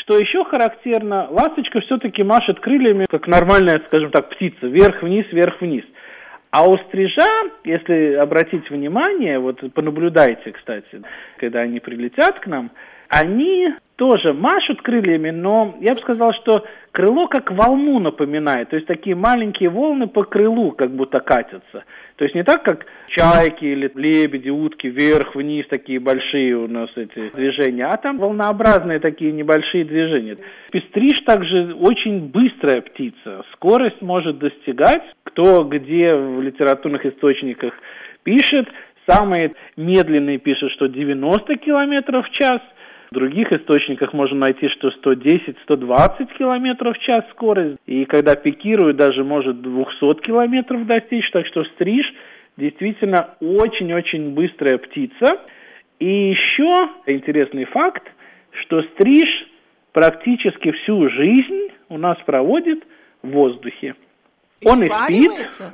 что 0.00 0.18
еще 0.18 0.44
характерно, 0.44 1.28
ласточка 1.30 1.80
все-таки 1.80 2.22
машет 2.22 2.60
крыльями, 2.60 3.06
как 3.08 3.26
нормальная, 3.26 3.82
скажем 3.86 4.10
так, 4.10 4.30
птица, 4.30 4.66
вверх-вниз, 4.66 5.26
вверх-вниз. 5.30 5.84
А 6.50 6.68
у 6.68 6.76
стрижа, 6.76 7.30
если 7.64 8.14
обратить 8.14 8.68
внимание, 8.68 9.38
вот 9.38 9.60
понаблюдайте, 9.72 10.52
кстати, 10.52 11.02
когда 11.38 11.60
они 11.60 11.80
прилетят 11.80 12.40
к 12.40 12.46
нам, 12.46 12.70
они 13.12 13.68
тоже 13.96 14.32
машут 14.32 14.80
крыльями, 14.80 15.28
но 15.28 15.76
я 15.80 15.92
бы 15.92 16.00
сказал, 16.00 16.32
что 16.32 16.64
крыло 16.92 17.28
как 17.28 17.52
волну 17.52 17.98
напоминает, 17.98 18.70
то 18.70 18.76
есть 18.76 18.88
такие 18.88 19.14
маленькие 19.14 19.68
волны 19.68 20.06
по 20.06 20.24
крылу 20.24 20.72
как 20.72 20.90
будто 20.92 21.20
катятся. 21.20 21.84
То 22.16 22.24
есть 22.24 22.34
не 22.34 22.42
так, 22.42 22.62
как 22.62 22.86
чайки 23.08 23.66
или 23.66 23.92
лебеди, 23.94 24.48
утки, 24.48 24.86
вверх-вниз, 24.86 25.66
такие 25.68 26.00
большие 26.00 26.56
у 26.56 26.68
нас 26.68 26.88
эти 26.96 27.28
движения, 27.36 27.84
а 27.84 27.98
там 27.98 28.16
волнообразные 28.16 28.98
такие 28.98 29.30
небольшие 29.30 29.84
движения. 29.84 30.38
Пестриж 30.70 31.20
также 31.26 31.74
очень 31.74 32.30
быстрая 32.30 32.80
птица, 32.80 33.44
скорость 33.52 34.00
может 34.00 34.38
достигать, 34.38 35.02
кто 35.24 35.64
где 35.64 36.14
в 36.14 36.40
литературных 36.40 37.04
источниках 37.04 37.74
пишет, 38.22 38.68
самые 39.06 39.52
медленные 39.76 40.38
пишут, 40.38 40.72
что 40.72 40.86
90 40.86 41.56
километров 41.56 42.26
в 42.26 42.30
час– 42.30 42.62
в 43.12 43.14
других 43.14 43.52
источниках 43.52 44.14
можно 44.14 44.38
найти, 44.38 44.68
что 44.70 44.88
110-120 44.88 46.38
км 46.38 46.92
в 46.94 46.98
час 47.00 47.24
скорость. 47.32 47.76
И 47.84 48.06
когда 48.06 48.34
пикирует, 48.36 48.96
даже 48.96 49.22
может 49.22 49.60
200 49.60 50.22
км 50.22 50.84
достичь. 50.86 51.30
Так 51.30 51.46
что 51.46 51.62
стриж 51.64 52.06
действительно 52.56 53.34
очень-очень 53.40 54.30
быстрая 54.30 54.78
птица. 54.78 55.42
И 55.98 56.30
еще 56.30 56.88
интересный 57.06 57.66
факт, 57.66 58.02
что 58.62 58.82
стриж 58.94 59.28
практически 59.92 60.72
всю 60.72 61.10
жизнь 61.10 61.68
у 61.90 61.98
нас 61.98 62.16
проводит 62.24 62.82
в 63.22 63.28
воздухе. 63.28 63.94
Он 64.64 64.82
и 64.82 64.88
спит, 64.88 65.32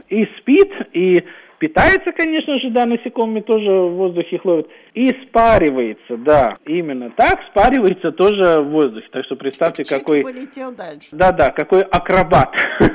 и 0.09 0.25
спит, 0.38 0.73
и 0.92 1.25
Питается, 1.58 2.12
конечно 2.12 2.58
же, 2.60 2.70
да, 2.70 2.86
насекомыми 2.86 3.40
тоже 3.40 3.70
в 3.70 3.94
воздухе 3.96 4.36
их 4.36 4.44
ловят. 4.44 4.68
И 4.94 5.10
спаривается, 5.26 6.16
да, 6.16 6.56
именно 6.64 7.10
так, 7.10 7.40
спаривается 7.50 8.12
тоже 8.12 8.60
в 8.60 8.68
воздухе. 8.70 9.08
Так 9.10 9.24
что 9.24 9.34
представьте, 9.34 9.84
Чик 9.84 9.98
какой... 9.98 10.22
полетел 10.22 10.72
дальше. 10.72 11.08
Да-да, 11.12 11.50
какой 11.50 11.82
акробат. 11.82 12.54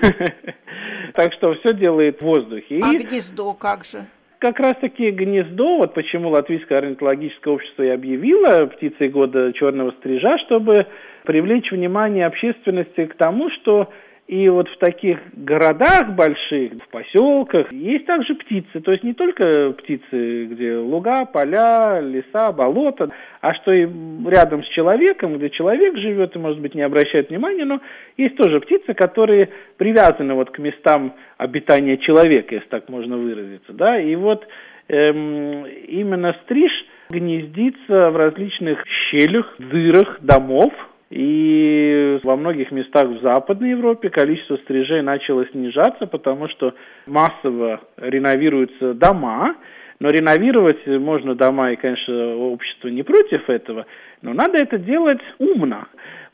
Так 1.16 1.32
что 1.34 1.54
все 1.54 1.76
делает 1.76 2.22
в 2.22 2.26
воздухе. 2.26 2.80
А 2.82 2.92
гнездо 2.92 3.54
как 3.54 3.86
же? 3.86 4.08
как 4.44 4.60
раз-таки 4.60 5.10
гнездо, 5.12 5.78
вот 5.78 5.94
почему 5.94 6.28
Латвийское 6.28 6.80
орнитологическое 6.80 7.54
общество 7.54 7.84
и 7.84 7.88
объявило 7.88 8.66
птицей 8.66 9.08
года 9.08 9.54
черного 9.54 9.92
стрижа, 9.92 10.38
чтобы 10.40 10.86
привлечь 11.24 11.72
внимание 11.72 12.26
общественности 12.26 13.06
к 13.06 13.16
тому, 13.16 13.50
что 13.52 13.90
и 14.28 14.48
вот 14.48 14.70
в 14.70 14.78
таких 14.78 15.20
городах 15.34 16.12
больших, 16.16 16.74
в 16.82 16.88
поселках, 16.90 17.72
есть 17.74 18.06
также 18.06 18.36
птицы. 18.36 18.80
То 18.80 18.92
есть 18.92 19.04
не 19.04 19.14
только 19.14 19.72
птицы, 19.72 20.46
где 20.46 20.78
луга, 20.78 21.26
поля, 21.26 22.00
леса, 22.00 22.54
болота, 22.54 23.10
а 23.42 23.54
что 23.54 23.74
и 23.74 23.86
рядом 24.26 24.64
с 24.64 24.68
человеком, 24.70 25.38
где 25.38 25.50
человек 25.50 25.98
живет 25.98 26.36
и, 26.36 26.40
может 26.40 26.60
быть, 26.62 26.74
не 26.74 26.84
обращает 26.84 27.30
внимания, 27.30 27.66
но 27.66 27.82
есть 28.16 28.38
тоже 28.38 28.62
птицы, 28.62 28.94
которые 28.94 29.50
привязаны 29.78 30.34
вот 30.36 30.52
к 30.52 30.60
местам 30.60 31.14
обитания 31.38 31.98
человека, 31.98 32.56
если 32.56 32.70
так 32.70 32.88
можно 32.88 33.18
выразиться. 33.18 33.74
Да? 33.74 34.00
И 34.00 34.16
вот 34.16 34.48
эм, 34.88 35.66
именно 35.66 36.34
стриж 36.46 36.72
гнездится 37.10 38.10
в 38.10 38.16
различных 38.16 38.84
щелях, 39.10 39.54
дырах 39.60 40.20
домов, 40.22 40.74
и 41.14 42.20
во 42.24 42.36
многих 42.36 42.72
местах 42.72 43.08
в 43.08 43.22
Западной 43.22 43.72
Европе 43.72 44.10
количество 44.10 44.58
стрижей 44.58 45.04
начало 45.04 45.46
снижаться, 45.52 46.08
потому 46.08 46.48
что 46.50 46.74
массово 47.06 47.82
реновируются 47.98 48.96
дома, 48.96 49.56
но 50.00 50.10
реновировать 50.10 50.88
можно 50.88 51.36
дома, 51.36 51.72
и, 51.72 51.76
конечно, 51.76 52.36
общество 52.36 52.88
не 52.88 53.04
против 53.04 53.48
этого, 53.48 53.86
но 54.24 54.34
надо 54.34 54.58
это 54.58 54.80
делать 54.80 55.22
умно. 55.38 55.86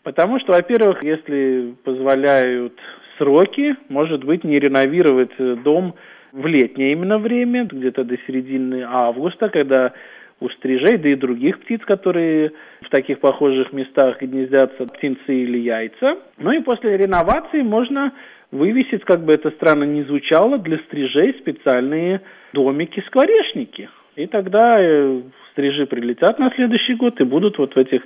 Потому 0.04 0.40
что, 0.40 0.54
во-первых, 0.54 1.04
если 1.04 1.74
позволяют 1.84 2.80
сроки, 3.18 3.76
может 3.90 4.24
быть, 4.24 4.46
не 4.46 4.60
реновировать 4.60 5.36
дом 5.62 5.96
в 6.32 6.48
летнее 6.48 6.94
именно 6.94 7.18
время, 7.20 7.66
где-то 7.66 8.06
до 8.06 8.16
середины 8.26 8.86
августа, 8.88 9.50
когда 9.50 9.92
у 10.40 10.50
стрижей, 10.50 10.98
да 10.98 11.10
и 11.10 11.16
других 11.16 11.60
птиц, 11.60 11.82
которые 11.86 12.52
в 12.82 12.90
таких 12.90 13.20
похожих 13.20 13.74
местах 13.74 14.22
гнездятся, 14.22 14.86
птенцы 14.86 15.34
или 15.34 15.58
яйца. 15.58 16.18
Ну 16.38 16.52
и 16.52 16.60
после 16.62 16.98
реновации 16.98 17.62
можно 17.62 18.14
вывесить, 18.52 19.04
как 19.04 19.24
бы 19.24 19.34
это 19.34 19.52
странно 19.52 19.84
ни 19.84 20.02
звучало, 20.04 20.58
для 20.58 20.78
стрижей 20.80 21.34
специальные 21.40 22.22
домики-скворечники. 22.54 23.90
И 24.16 24.28
тогда 24.28 24.78
э, 24.80 25.22
стрижи 25.52 25.86
прилетят 25.86 26.40
на 26.40 26.52
следующий 26.56 26.96
год 26.96 27.20
и 27.22 27.24
будут 27.24 27.58
вот 27.58 27.76
в 27.76 27.78
этих 27.78 28.02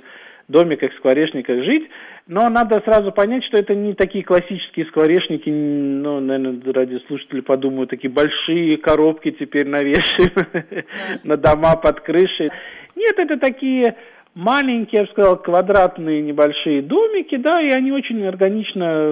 домиках, 0.48 0.92
скворечниках 0.94 1.64
жить. 1.64 1.88
Но 2.26 2.48
надо 2.48 2.80
сразу 2.84 3.12
понять, 3.12 3.44
что 3.44 3.58
это 3.58 3.74
не 3.74 3.92
такие 3.92 4.24
классические 4.24 4.86
скворечники, 4.86 5.50
ну, 5.50 6.20
наверное, 6.20 6.72
ради 6.72 6.98
слушателей 7.06 7.42
подумают, 7.42 7.90
такие 7.90 8.10
большие 8.10 8.78
коробки 8.78 9.30
теперь 9.32 9.68
навешиваем 9.68 10.84
на 11.22 11.36
дома 11.36 11.76
под 11.76 12.00
крышей. 12.00 12.50
Нет, 12.96 13.18
это 13.18 13.36
такие 13.36 13.96
маленькие, 14.34 15.00
я 15.00 15.04
бы 15.04 15.10
сказал, 15.10 15.36
квадратные 15.36 16.22
небольшие 16.22 16.82
домики, 16.82 17.36
да, 17.36 17.60
и 17.60 17.70
они 17.70 17.92
очень 17.92 18.24
органично 18.26 19.06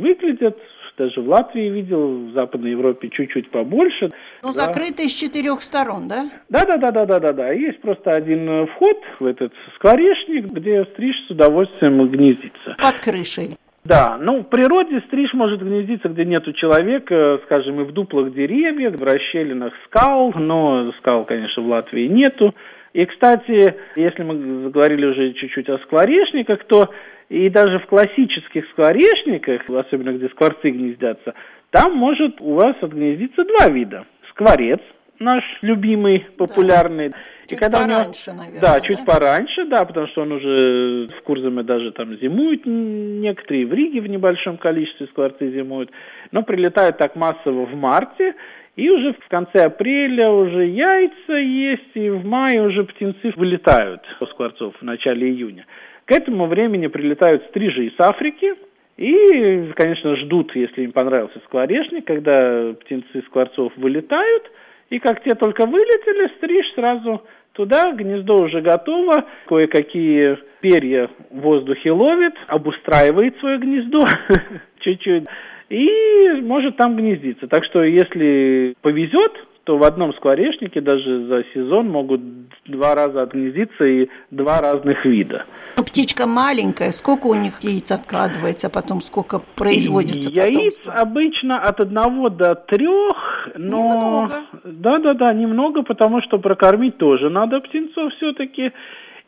выглядят, 0.00 0.58
даже 0.98 1.20
в 1.20 1.28
Латвии 1.28 1.68
видел, 1.70 2.28
в 2.28 2.32
Западной 2.32 2.72
Европе 2.72 3.08
чуть-чуть 3.08 3.50
побольше. 3.50 4.10
Но 4.42 4.52
да. 4.52 4.64
закрыты 4.64 5.08
с 5.08 5.14
четырех 5.14 5.62
сторон, 5.62 6.08
да? 6.08 6.30
Да, 6.48 6.64
да, 6.64 6.76
да, 6.76 6.90
да, 6.90 7.06
да, 7.06 7.20
да, 7.20 7.32
да. 7.32 7.52
Есть 7.52 7.80
просто 7.80 8.10
один 8.10 8.48
э, 8.48 8.66
вход 8.66 8.96
в 9.20 9.24
этот 9.24 9.52
скворечник, 9.76 10.46
где 10.52 10.84
стриж 10.92 11.16
с 11.26 11.30
удовольствием 11.30 12.08
гнездится. 12.08 12.76
Под 12.78 13.00
крышей. 13.00 13.56
Да, 13.84 14.18
ну 14.20 14.40
в 14.40 14.44
природе 14.44 15.00
стриж 15.06 15.32
может 15.32 15.62
гнездиться, 15.62 16.08
где 16.08 16.24
нету 16.26 16.52
человека, 16.52 17.40
скажем, 17.46 17.80
и 17.80 17.84
в 17.84 17.92
дуплах 17.92 18.34
деревьев, 18.34 18.98
в 18.98 19.02
расщелинах 19.02 19.72
скал, 19.86 20.32
но 20.34 20.92
скал, 20.98 21.24
конечно, 21.24 21.62
в 21.62 21.68
Латвии 21.68 22.06
нету. 22.06 22.54
И, 22.92 23.04
кстати, 23.04 23.74
если 23.96 24.22
мы 24.22 24.64
заговорили 24.64 25.06
уже 25.06 25.32
чуть-чуть 25.34 25.68
о 25.68 25.78
скворечниках, 25.78 26.64
то 26.64 26.88
и 27.28 27.50
даже 27.50 27.78
в 27.80 27.86
классических 27.86 28.66
скворечниках, 28.70 29.68
особенно 29.68 30.12
где 30.12 30.28
скворцы 30.28 30.70
гнездятся, 30.70 31.34
там 31.70 31.94
может 31.94 32.40
у 32.40 32.54
вас 32.54 32.76
отгнездиться 32.80 33.44
два 33.44 33.68
вида. 33.68 34.06
Скворец, 34.30 34.80
наш 35.18 35.44
любимый, 35.62 36.26
популярный. 36.36 37.10
Да. 37.10 37.16
Чуть 37.42 37.52
и 37.52 37.56
когда 37.56 37.82
пораньше, 37.82 38.30
него, 38.30 38.40
наверное. 38.40 38.60
Да, 38.60 38.74
да, 38.74 38.80
чуть 38.80 39.04
пораньше, 39.04 39.64
да, 39.66 39.84
потому 39.84 40.06
что 40.08 40.22
он 40.22 40.32
уже 40.32 41.08
в 41.18 41.22
Курзаме 41.22 41.62
даже 41.62 41.92
там 41.92 42.16
зимует 42.16 42.62
некоторые, 42.64 43.66
в 43.66 43.72
Риге 43.74 44.00
в 44.00 44.06
небольшом 44.06 44.58
количестве 44.58 45.06
скворцы 45.08 45.50
зимуют, 45.50 45.90
но 46.30 46.42
прилетают 46.42 46.98
так 46.98 47.16
массово 47.16 47.66
в 47.66 47.74
марте, 47.74 48.34
и 48.78 48.88
уже 48.90 49.12
в 49.12 49.28
конце 49.28 49.64
апреля 49.64 50.30
уже 50.30 50.66
яйца 50.66 51.36
есть, 51.36 51.90
и 51.94 52.10
в 52.10 52.24
мае 52.24 52.62
уже 52.62 52.84
птенцы 52.84 53.32
вылетают 53.34 54.02
у 54.20 54.26
скворцов 54.26 54.72
в 54.80 54.82
начале 54.82 55.28
июня. 55.28 55.66
К 56.04 56.12
этому 56.12 56.46
времени 56.46 56.86
прилетают 56.86 57.42
стрижи 57.48 57.86
из 57.86 57.94
Африки, 57.98 58.54
и, 58.96 59.72
конечно, 59.74 60.14
ждут, 60.14 60.54
если 60.54 60.82
им 60.82 60.92
понравился 60.92 61.40
скворечник, 61.46 62.06
когда 62.06 62.72
птенцы 62.84 63.20
скворцов 63.26 63.72
вылетают, 63.76 64.44
и 64.90 65.00
как 65.00 65.24
те 65.24 65.34
только 65.34 65.66
вылетели, 65.66 66.32
стриж 66.36 66.72
сразу 66.76 67.22
туда, 67.54 67.90
гнездо 67.90 68.36
уже 68.44 68.60
готово, 68.60 69.24
кое-какие 69.48 70.38
перья 70.60 71.10
в 71.30 71.40
воздухе 71.40 71.90
ловит, 71.90 72.34
обустраивает 72.46 73.36
свое 73.40 73.58
гнездо 73.58 74.06
чуть-чуть, 74.78 75.24
и 75.68 76.40
может 76.42 76.76
там 76.76 76.96
гнездиться. 76.96 77.46
Так 77.46 77.64
что, 77.64 77.82
если 77.82 78.74
повезет, 78.82 79.32
то 79.64 79.76
в 79.76 79.82
одном 79.82 80.14
скворечнике 80.14 80.80
даже 80.80 81.26
за 81.26 81.44
сезон 81.52 81.90
могут 81.90 82.22
два 82.66 82.94
раза 82.94 83.22
отгнездиться 83.22 83.84
и 83.84 84.08
два 84.30 84.62
разных 84.62 85.04
вида. 85.04 85.44
Ну, 85.76 85.84
птичка 85.84 86.26
маленькая, 86.26 86.90
сколько 86.90 87.26
у 87.26 87.34
них 87.34 87.60
яиц 87.60 87.90
откладывается, 87.92 88.68
а 88.68 88.70
потом 88.70 89.02
сколько 89.02 89.40
производится 89.56 90.30
Яиц 90.30 90.78
потомство? 90.78 90.92
обычно 90.94 91.58
от 91.60 91.80
одного 91.80 92.30
до 92.30 92.54
трех, 92.54 93.50
но... 93.56 94.22
Немного. 94.24 94.34
Да-да-да, 94.64 95.34
немного, 95.34 95.82
потому 95.82 96.22
что 96.22 96.38
прокормить 96.38 96.96
тоже 96.96 97.28
надо 97.28 97.60
птенцов 97.60 98.12
все-таки. 98.14 98.72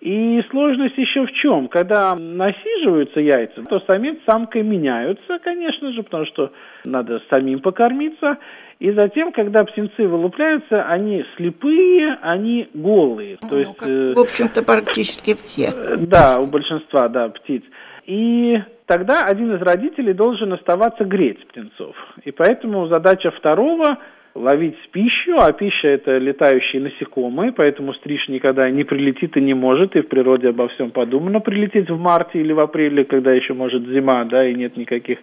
И 0.00 0.42
сложность 0.50 0.96
еще 0.96 1.26
в 1.26 1.32
чем? 1.32 1.68
Когда 1.68 2.14
насиживаются 2.16 3.20
яйца, 3.20 3.62
то 3.64 3.80
самец 3.80 4.16
с 4.22 4.24
самкой 4.24 4.62
меняются, 4.62 5.38
конечно 5.44 5.92
же, 5.92 6.02
потому 6.02 6.24
что 6.24 6.52
надо 6.84 7.20
самим 7.28 7.60
покормиться. 7.60 8.38
И 8.78 8.90
затем, 8.92 9.30
когда 9.30 9.62
птенцы 9.62 10.08
вылупляются, 10.08 10.84
они 10.84 11.22
слепые, 11.36 12.18
они 12.22 12.70
голые. 12.72 13.36
То 13.36 13.48
ну, 13.50 13.58
есть, 13.58 13.76
как, 13.76 13.88
э, 13.88 14.14
в 14.14 14.18
общем-то, 14.20 14.64
практически 14.64 15.34
все. 15.34 15.70
Да, 15.98 16.40
у 16.40 16.46
большинства, 16.46 17.08
да, 17.08 17.28
птиц. 17.28 17.62
И 18.06 18.58
тогда 18.86 19.26
один 19.26 19.54
из 19.54 19.60
родителей 19.60 20.14
должен 20.14 20.54
оставаться 20.54 21.04
греть 21.04 21.46
птенцов. 21.48 21.94
И 22.24 22.30
поэтому 22.30 22.88
задача 22.88 23.30
второго 23.32 23.98
ловить 24.34 24.76
пищу, 24.92 25.36
а 25.38 25.52
пища 25.52 25.88
это 25.88 26.18
летающие 26.18 26.80
насекомые, 26.80 27.52
поэтому 27.52 27.94
стриж 27.94 28.28
никогда 28.28 28.70
не 28.70 28.84
прилетит 28.84 29.36
и 29.36 29.40
не 29.40 29.54
может, 29.54 29.96
и 29.96 30.02
в 30.02 30.08
природе 30.08 30.48
обо 30.48 30.68
всем 30.68 30.90
подумано 30.90 31.40
прилететь 31.40 31.90
в 31.90 31.98
марте 31.98 32.40
или 32.40 32.52
в 32.52 32.60
апреле, 32.60 33.04
когда 33.04 33.32
еще 33.32 33.54
может 33.54 33.86
зима, 33.86 34.24
да, 34.24 34.46
и 34.46 34.54
нет 34.54 34.76
никаких 34.76 35.18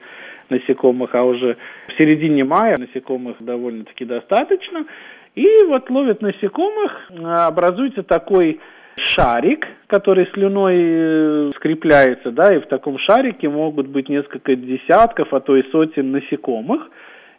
насекомых, 0.49 1.13
а 1.15 1.23
уже 1.23 1.57
в 1.87 1.97
середине 1.97 2.43
мая 2.43 2.77
насекомых 2.77 3.37
довольно-таки 3.39 4.05
достаточно. 4.05 4.85
И 5.35 5.47
вот 5.67 5.89
ловят 5.89 6.21
насекомых, 6.21 7.11
образуется 7.23 8.03
такой 8.03 8.59
шарик, 8.99 9.67
который 9.87 10.27
слюной 10.33 10.75
э, 10.77 11.51
скрепляется, 11.55 12.31
да, 12.31 12.55
и 12.55 12.59
в 12.59 12.67
таком 12.67 12.97
шарике 12.97 13.47
могут 13.47 13.87
быть 13.87 14.09
несколько 14.09 14.55
десятков, 14.55 15.33
а 15.33 15.39
то 15.39 15.55
и 15.55 15.69
сотен 15.71 16.11
насекомых. 16.11 16.89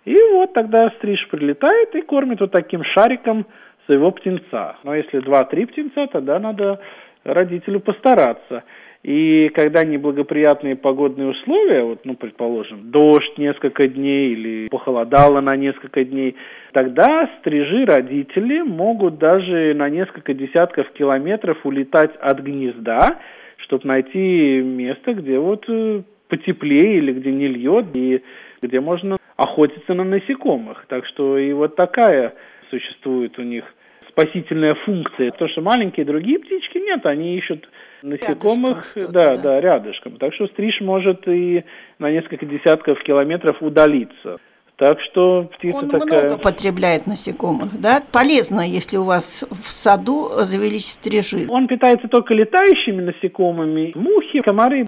И 0.08 0.16
вот 0.32 0.54
тогда 0.54 0.88
стриж 0.96 1.28
прилетает 1.28 1.94
и 1.94 2.00
кормит 2.00 2.40
вот 2.40 2.50
таким 2.50 2.82
шариком 2.82 3.44
своего 3.84 4.10
птенца. 4.10 4.76
Но 4.82 4.94
если 4.94 5.18
два-три 5.18 5.66
птенца, 5.66 6.06
тогда 6.06 6.38
надо 6.38 6.80
родителю 7.24 7.80
постараться. 7.80 8.64
И 9.02 9.50
когда 9.50 9.84
неблагоприятные 9.84 10.76
погодные 10.76 11.28
условия, 11.28 11.82
вот, 11.84 12.06
ну, 12.06 12.14
предположим, 12.14 12.90
дождь 12.90 13.36
несколько 13.36 13.86
дней 13.86 14.32
или 14.32 14.68
похолодало 14.68 15.42
на 15.42 15.54
несколько 15.56 16.02
дней, 16.04 16.36
тогда 16.72 17.28
стрижи 17.40 17.84
родители 17.84 18.62
могут 18.62 19.18
даже 19.18 19.74
на 19.74 19.90
несколько 19.90 20.32
десятков 20.32 20.90
километров 20.92 21.58
улетать 21.64 22.16
от 22.18 22.40
гнезда, 22.40 23.18
чтобы 23.58 23.86
найти 23.86 24.62
место, 24.62 25.12
где 25.12 25.38
вот 25.38 25.66
э, 25.68 26.00
потеплее 26.28 26.96
или 26.96 27.12
где 27.12 27.30
не 27.30 27.46
льет, 27.48 27.94
и 27.94 28.22
где 28.62 28.80
можно 28.80 29.17
охотиться 29.38 29.94
на 29.94 30.04
насекомых. 30.04 30.84
Так 30.88 31.06
что 31.06 31.38
и 31.38 31.52
вот 31.52 31.76
такая 31.76 32.34
существует 32.70 33.38
у 33.38 33.42
них 33.42 33.64
спасительная 34.10 34.74
функция. 34.84 35.30
То, 35.30 35.48
что 35.48 35.62
маленькие 35.62 36.04
другие 36.04 36.40
птички 36.40 36.78
нет, 36.78 37.06
они 37.06 37.38
ищут 37.38 37.68
насекомых, 38.02 38.84
да, 38.96 39.08
да, 39.08 39.36
да, 39.36 39.60
рядышком. 39.60 40.16
Так 40.16 40.34
что 40.34 40.48
стриж 40.48 40.80
может 40.80 41.26
и 41.28 41.64
на 42.00 42.10
несколько 42.10 42.44
десятков 42.46 43.00
километров 43.04 43.62
удалиться. 43.62 44.38
Так 44.76 45.00
что 45.00 45.50
птица 45.56 45.78
Он 45.78 45.88
такая... 45.88 46.26
много 46.26 46.38
потребляет 46.40 47.06
насекомых, 47.08 47.80
да? 47.80 48.00
Полезно, 48.12 48.60
если 48.60 48.96
у 48.96 49.02
вас 49.02 49.44
в 49.50 49.72
саду 49.72 50.30
завелись 50.36 50.92
стрижи. 50.92 51.46
Он 51.48 51.66
питается 51.66 52.06
только 52.06 52.32
летающими 52.32 53.02
насекомыми, 53.02 53.92
мухи, 53.96 54.40
комары. 54.40 54.86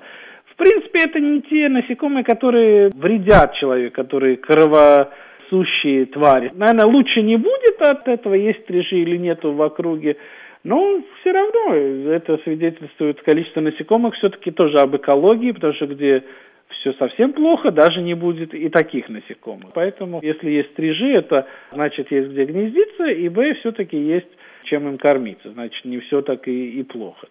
Принципе, 0.60 1.04
это 1.04 1.18
не 1.18 1.40
те 1.40 1.70
насекомые, 1.70 2.22
которые 2.22 2.90
вредят 2.94 3.54
человеку, 3.54 3.94
которые 3.94 4.36
кровосущие 4.36 6.04
твари. 6.04 6.52
Наверное, 6.54 6.84
лучше 6.84 7.22
не 7.22 7.36
будет 7.36 7.80
от 7.80 8.06
этого, 8.06 8.34
есть 8.34 8.60
стрижи 8.64 8.98
или 8.98 9.16
нету 9.16 9.52
в 9.52 9.62
округе. 9.62 10.18
Но 10.62 11.02
все 11.20 11.32
равно 11.32 11.74
это 12.12 12.38
свидетельствует 12.44 13.22
количество 13.22 13.62
насекомых 13.62 14.14
все-таки 14.16 14.50
тоже 14.50 14.76
об 14.76 14.94
экологии, 14.94 15.52
потому 15.52 15.72
что 15.72 15.86
где 15.86 16.24
все 16.68 16.92
совсем 16.92 17.32
плохо, 17.32 17.70
даже 17.70 18.02
не 18.02 18.12
будет 18.12 18.52
и 18.52 18.68
таких 18.68 19.08
насекомых. 19.08 19.70
Поэтому, 19.72 20.20
если 20.22 20.50
есть 20.50 20.72
стрижи, 20.72 21.10
это 21.12 21.46
значит 21.72 22.12
есть 22.12 22.32
где 22.32 22.44
гнездиться, 22.44 23.06
и 23.06 23.30
б, 23.30 23.54
все-таки 23.60 23.96
есть 23.96 24.28
чем 24.64 24.86
им 24.88 24.98
кормиться. 24.98 25.50
Значит, 25.52 25.86
не 25.86 26.00
все 26.00 26.20
так 26.20 26.46
и, 26.46 26.80
и 26.80 26.82
плохо. 26.82 27.28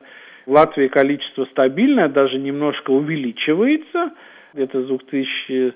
В 0.50 0.52
Латвии 0.52 0.88
количество 0.88 1.46
стабильное, 1.52 2.10
даже 2.10 2.40
немножко 2.40 2.90
увеличивается. 2.90 4.14
Где-то 4.56 4.82
с 4.82 4.88
2000 4.88 5.76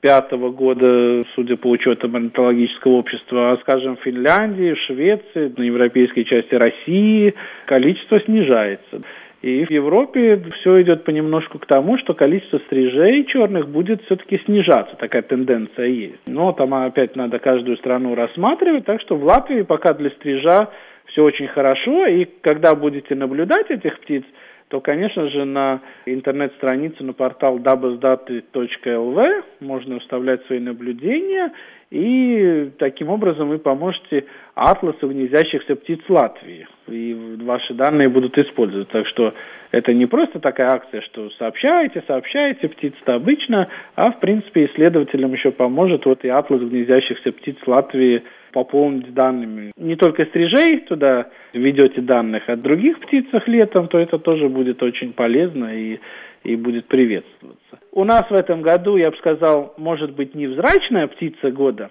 2005 0.00 0.32
года, 0.52 1.24
судя 1.34 1.56
по 1.56 1.68
учетам 1.68 2.16
орнитологического 2.16 2.92
общества, 2.92 3.52
а, 3.52 3.58
скажем, 3.58 3.96
в 3.96 4.00
Финляндии, 4.00 4.72
в 4.72 4.78
Швеции, 4.86 5.52
на 5.54 5.62
европейской 5.62 6.24
части 6.24 6.54
России 6.54 7.34
количество 7.66 8.18
снижается. 8.20 9.02
И 9.42 9.66
в 9.66 9.70
Европе 9.70 10.42
все 10.60 10.80
идет 10.80 11.04
понемножку 11.04 11.58
к 11.58 11.66
тому, 11.66 11.98
что 11.98 12.14
количество 12.14 12.58
стрижей 12.60 13.26
черных 13.26 13.68
будет 13.68 14.02
все-таки 14.04 14.40
снижаться. 14.46 14.96
Такая 14.96 15.20
тенденция 15.20 15.86
есть. 15.86 16.26
Но 16.26 16.52
там 16.52 16.72
опять 16.72 17.14
надо 17.14 17.38
каждую 17.38 17.76
страну 17.76 18.14
рассматривать. 18.14 18.86
Так 18.86 19.02
что 19.02 19.16
в 19.16 19.24
Латвии 19.24 19.60
пока 19.60 19.92
для 19.92 20.08
стрижа 20.10 20.70
все 21.14 21.24
очень 21.24 21.46
хорошо. 21.48 22.06
И 22.06 22.26
когда 22.42 22.74
будете 22.74 23.14
наблюдать 23.14 23.70
этих 23.70 24.00
птиц, 24.00 24.24
то, 24.68 24.80
конечно 24.80 25.28
же, 25.28 25.44
на 25.44 25.80
интернет-страницу, 26.04 27.04
на 27.04 27.12
портал 27.12 27.58
dabasdаты.lv 27.58 29.44
можно 29.60 30.00
вставлять 30.00 30.44
свои 30.46 30.58
наблюдения, 30.58 31.52
и 31.90 32.70
таким 32.78 33.10
образом 33.10 33.50
вы 33.50 33.58
поможете 33.58 34.24
атласу 34.54 35.08
гнездящихся 35.08 35.76
птиц 35.76 36.00
Латвии, 36.08 36.66
и 36.88 37.36
ваши 37.42 37.74
данные 37.74 38.08
будут 38.08 38.36
использоваться. 38.38 38.92
Так 38.92 39.06
что 39.08 39.34
это 39.70 39.92
не 39.92 40.06
просто 40.06 40.38
такая 40.40 40.70
акция, 40.70 41.00
что 41.02 41.30
сообщаете, 41.30 42.02
сообщаете, 42.06 42.68
птиц-то 42.68 43.14
обычно, 43.14 43.68
а 43.96 44.12
в 44.12 44.20
принципе 44.20 44.66
исследователям 44.66 45.32
еще 45.32 45.50
поможет 45.50 46.06
вот 46.06 46.24
и 46.24 46.28
атлас 46.28 46.60
гнездящихся 46.60 47.32
птиц 47.32 47.56
Латвии 47.66 48.22
пополнить 48.52 49.12
данными. 49.12 49.72
Не 49.76 49.96
только 49.96 50.26
стрижей 50.26 50.80
туда 50.80 51.26
ведете 51.52 52.00
данных, 52.00 52.44
а 52.46 52.56
других 52.56 53.00
птицах 53.00 53.48
летом, 53.48 53.88
то 53.88 53.98
это 53.98 54.18
тоже 54.18 54.48
будет 54.48 54.80
очень 54.82 55.12
полезно 55.12 55.76
и, 55.76 55.98
и 56.44 56.54
будет 56.54 56.86
приветствоваться. 56.86 57.80
У 57.90 58.04
нас 58.04 58.30
в 58.30 58.34
этом 58.34 58.62
году, 58.62 58.96
я 58.96 59.10
бы 59.10 59.16
сказал, 59.16 59.74
может 59.76 60.12
быть 60.12 60.36
невзрачная 60.36 61.08
птица 61.08 61.50
года, 61.50 61.90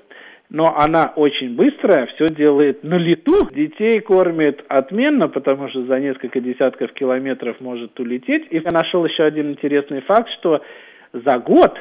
но 0.53 0.77
она 0.77 1.11
очень 1.15 1.55
быстрая, 1.55 2.05
все 2.05 2.27
делает 2.27 2.83
на 2.83 2.95
лету. 2.95 3.49
Детей 3.51 3.99
кормит 3.99 4.63
отменно, 4.69 5.27
потому 5.27 5.67
что 5.67 5.83
за 5.85 5.99
несколько 5.99 6.39
десятков 6.39 6.93
километров 6.93 7.59
может 7.59 7.99
улететь. 7.99 8.45
И 8.51 8.57
я 8.57 8.71
нашел 8.71 9.03
еще 9.03 9.23
один 9.23 9.49
интересный 9.49 10.01
факт, 10.01 10.29
что 10.39 10.61
за 11.11 11.39
год 11.39 11.77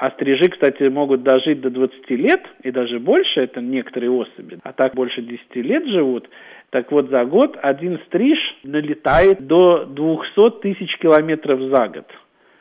а 0.00 0.12
стрижи, 0.12 0.48
кстати, 0.48 0.84
могут 0.84 1.24
дожить 1.24 1.60
до 1.60 1.70
20 1.70 2.10
лет 2.10 2.40
и 2.62 2.70
даже 2.70 3.00
больше, 3.00 3.40
это 3.40 3.60
некоторые 3.60 4.12
особи, 4.12 4.60
а 4.62 4.72
так 4.72 4.94
больше 4.94 5.22
10 5.22 5.56
лет 5.56 5.86
живут. 5.88 6.30
Так 6.70 6.92
вот, 6.92 7.10
за 7.10 7.24
год 7.24 7.58
один 7.60 7.98
стриж 8.06 8.38
налетает 8.62 9.44
до 9.48 9.86
200 9.86 10.60
тысяч 10.60 10.96
километров 10.98 11.60
за 11.62 11.88
год. 11.88 12.06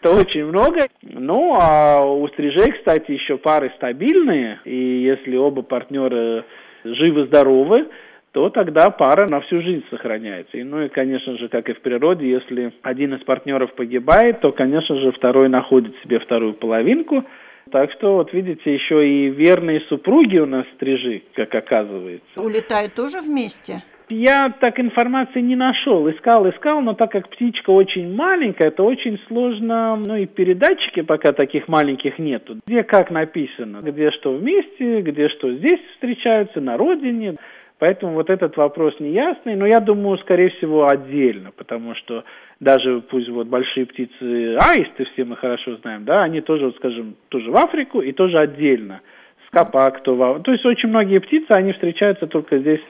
Это 0.02 0.14
очень 0.14 0.46
много. 0.46 0.88
Ну, 1.02 1.56
а 1.60 2.06
у 2.06 2.28
стрижей, 2.30 2.72
кстати, 2.72 3.12
еще 3.12 3.38
пары 3.38 3.72
стабильные, 3.78 4.60
и 4.64 5.02
если 5.02 5.36
оба 5.36 5.64
партнера 5.64 6.46
живы-здоровы, 6.84 7.88
то 8.32 8.50
тогда 8.50 8.92
пара 8.92 9.28
на 9.28 9.42
всю 9.42 9.62
жизнь 9.62 9.84
сохраняется. 9.90 10.58
И, 10.58 10.64
ну 10.64 10.84
и, 10.84 10.90
конечно 10.90 11.38
же, 11.38 11.50
как 11.50 11.70
и 11.70 11.74
в 11.74 11.82
природе, 11.82 12.30
если 12.30 12.72
один 12.84 13.16
из 13.16 13.24
партнеров 13.24 13.74
погибает, 13.74 14.42
то, 14.42 14.52
конечно 14.52 14.96
же, 15.00 15.12
второй 15.12 15.50
находит 15.50 15.96
себе 16.04 16.20
вторую 16.20 16.54
половинку. 16.54 17.24
Так 17.72 17.92
что, 17.94 18.16
вот 18.16 18.32
видите, 18.34 18.74
еще 18.74 19.08
и 19.08 19.30
верные 19.30 19.82
супруги 19.90 20.38
у 20.38 20.46
нас 20.46 20.66
стрижи, 20.76 21.24
как 21.34 21.54
оказывается. 21.56 22.42
Улетают 22.42 22.94
тоже 22.94 23.22
вместе? 23.22 23.84
Я 24.10 24.54
так 24.62 24.80
информации 24.80 25.42
не 25.42 25.58
нашел. 25.58 26.10
Искал, 26.10 26.50
искал, 26.50 26.82
но 26.82 26.94
так 26.94 27.12
как 27.12 27.30
птичка 27.30 27.72
очень 27.72 28.16
маленькая, 28.16 28.70
это 28.70 28.84
очень 28.84 29.20
сложно. 29.28 29.98
Ну 29.98 30.16
и 30.16 30.26
передатчики 30.26 31.02
пока 31.02 31.34
таких 31.34 31.68
маленьких 31.68 32.18
нету. 32.18 32.58
Где 32.66 32.84
как 32.84 33.12
написано, 33.12 33.82
где 33.82 34.12
что 34.12 34.34
вместе, 34.34 35.02
где 35.02 35.28
что 35.30 35.52
здесь 35.52 35.80
встречаются, 35.96 36.62
на 36.62 36.78
родине. 36.78 37.36
Поэтому 37.80 38.14
вот 38.14 38.30
этот 38.30 38.58
вопрос 38.58 39.00
неясный, 39.00 39.56
но 39.56 39.68
я 39.68 39.80
думаю, 39.80 40.18
скорее 40.20 40.50
всего, 40.50 40.88
отдельно, 40.88 41.52
потому 41.56 41.94
что 41.94 42.24
даже 42.60 43.02
пусть 43.02 43.30
вот 43.30 43.48
большие 43.48 43.86
птицы, 43.86 44.58
аисты 44.58 45.06
все 45.14 45.26
мы 45.26 45.36
хорошо 45.36 45.76
знаем, 45.78 46.04
да, 46.04 46.24
они 46.24 46.42
тоже, 46.42 46.66
вот, 46.66 46.76
скажем, 46.78 47.16
тоже 47.30 47.52
в 47.52 47.56
Африку 47.56 48.02
и 48.02 48.14
тоже 48.14 48.38
отдельно. 48.38 49.02
Скопак, 49.48 50.02
то, 50.02 50.16
в... 50.16 50.42
то 50.42 50.52
есть 50.52 50.66
очень 50.66 50.90
многие 50.90 51.20
птицы, 51.20 51.52
они 51.52 51.72
встречаются 51.74 52.26
только 52.26 52.58
здесь 52.58 52.82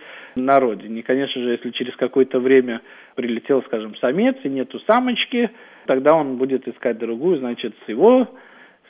на 0.46 0.60
родине. 0.60 1.00
И, 1.00 1.04
конечно 1.04 1.42
же, 1.42 1.52
если 1.52 1.72
через 1.72 1.96
какое-то 1.96 2.40
время 2.40 2.82
прилетел, 3.16 3.64
скажем, 3.64 3.96
самец 3.98 4.36
и 4.44 4.50
нету 4.50 4.80
самочки, 4.88 5.50
тогда 5.86 6.14
он 6.16 6.38
будет 6.38 6.68
искать 6.68 6.98
другую, 6.98 7.40
значит, 7.40 7.74
с 7.86 7.90
его 7.90 8.28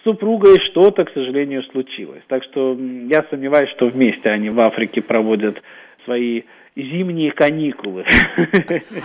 супругой 0.03 0.59
что-то, 0.63 1.05
к 1.05 1.11
сожалению, 1.11 1.63
случилось. 1.63 2.23
Так 2.27 2.43
что 2.43 2.77
я 2.79 3.25
сомневаюсь, 3.29 3.69
что 3.71 3.87
вместе 3.87 4.29
они 4.29 4.49
в 4.49 4.59
Африке 4.59 5.01
проводят 5.01 5.61
свои 6.07 6.43
зимние 6.75 7.31
каникулы. 7.31 8.05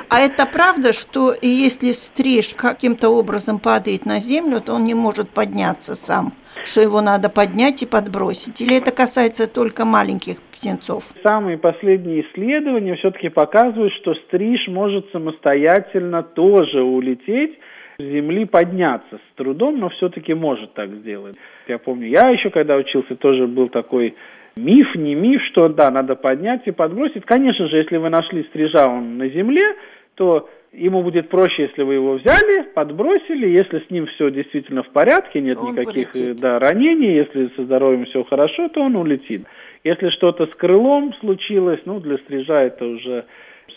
А 0.09 0.21
это 0.21 0.47
правда, 0.47 0.93
что 0.93 1.35
если 1.43 1.93
стриж 1.93 2.55
каким-то 2.55 3.09
образом 3.11 3.59
падает 3.59 4.07
на 4.07 4.21
землю, 4.21 4.61
то 4.61 4.75
он 4.75 4.85
не 4.85 4.95
может 4.95 5.29
подняться 5.31 5.95
сам? 5.95 6.33
Что 6.65 6.81
его 6.81 7.01
надо 7.01 7.29
поднять 7.29 7.83
и 7.83 7.87
подбросить? 7.87 8.61
Или 8.61 8.77
это 8.77 8.93
касается 8.93 9.47
только 9.47 9.85
маленьких 9.85 10.41
птенцов? 10.53 11.05
Самые 11.23 11.59
последние 11.59 12.23
исследования 12.27 12.95
все-таки 12.97 13.31
показывают, 13.31 13.93
что 13.95 14.15
стриж 14.15 14.69
может 14.69 15.11
самостоятельно 15.11 16.23
тоже 16.23 16.83
улететь 16.83 17.59
с 17.99 18.03
земли 18.03 18.45
подняться 18.45 19.17
с 19.17 19.37
трудом, 19.37 19.79
но 19.79 19.89
все-таки 19.91 20.35
может 20.35 20.75
так 20.75 20.91
сделать. 20.91 21.37
Я 21.69 21.79
помню, 21.79 22.09
я 22.09 22.29
еще 22.29 22.51
когда 22.51 22.77
учился, 22.77 23.17
тоже 23.17 23.47
был 23.47 23.69
такой 23.69 24.15
Миф, 24.57 24.95
не 24.95 25.15
миф, 25.15 25.41
что 25.51 25.69
да, 25.69 25.91
надо 25.91 26.15
поднять 26.15 26.63
и 26.67 26.73
подбросить. 26.73 27.25
Конечно 27.25 27.69
же, 27.69 27.79
если 27.79 27.97
вы 27.97 28.11
нашли 28.11 28.45
стрижа 28.45 28.87
он 28.87 29.17
на 29.19 29.29
земле, 29.29 29.63
то 30.15 30.49
ему 30.73 31.03
будет 31.03 31.29
проще, 31.29 31.65
если 31.65 31.83
вы 31.83 31.95
его 31.95 32.15
взяли, 32.15 32.63
подбросили, 32.75 33.49
если 33.49 33.81
с 33.81 33.91
ним 33.91 34.07
все 34.07 34.31
действительно 34.31 34.83
в 34.83 34.91
порядке, 34.91 35.41
нет 35.41 35.59
он 35.59 35.73
никаких 35.73 36.37
да, 36.37 36.59
ранений, 36.59 37.15
если 37.15 37.51
со 37.57 37.65
здоровьем 37.65 38.05
все 38.07 38.25
хорошо, 38.25 38.69
то 38.69 38.83
он 38.83 38.97
улетит. 38.97 39.47
Если 39.85 40.11
что-то 40.11 40.47
с 40.47 40.55
крылом 40.55 41.15
случилось, 41.21 41.81
ну, 41.85 42.01
для 42.01 42.19
стрижа 42.19 42.63
это 42.63 42.85
уже 42.85 43.25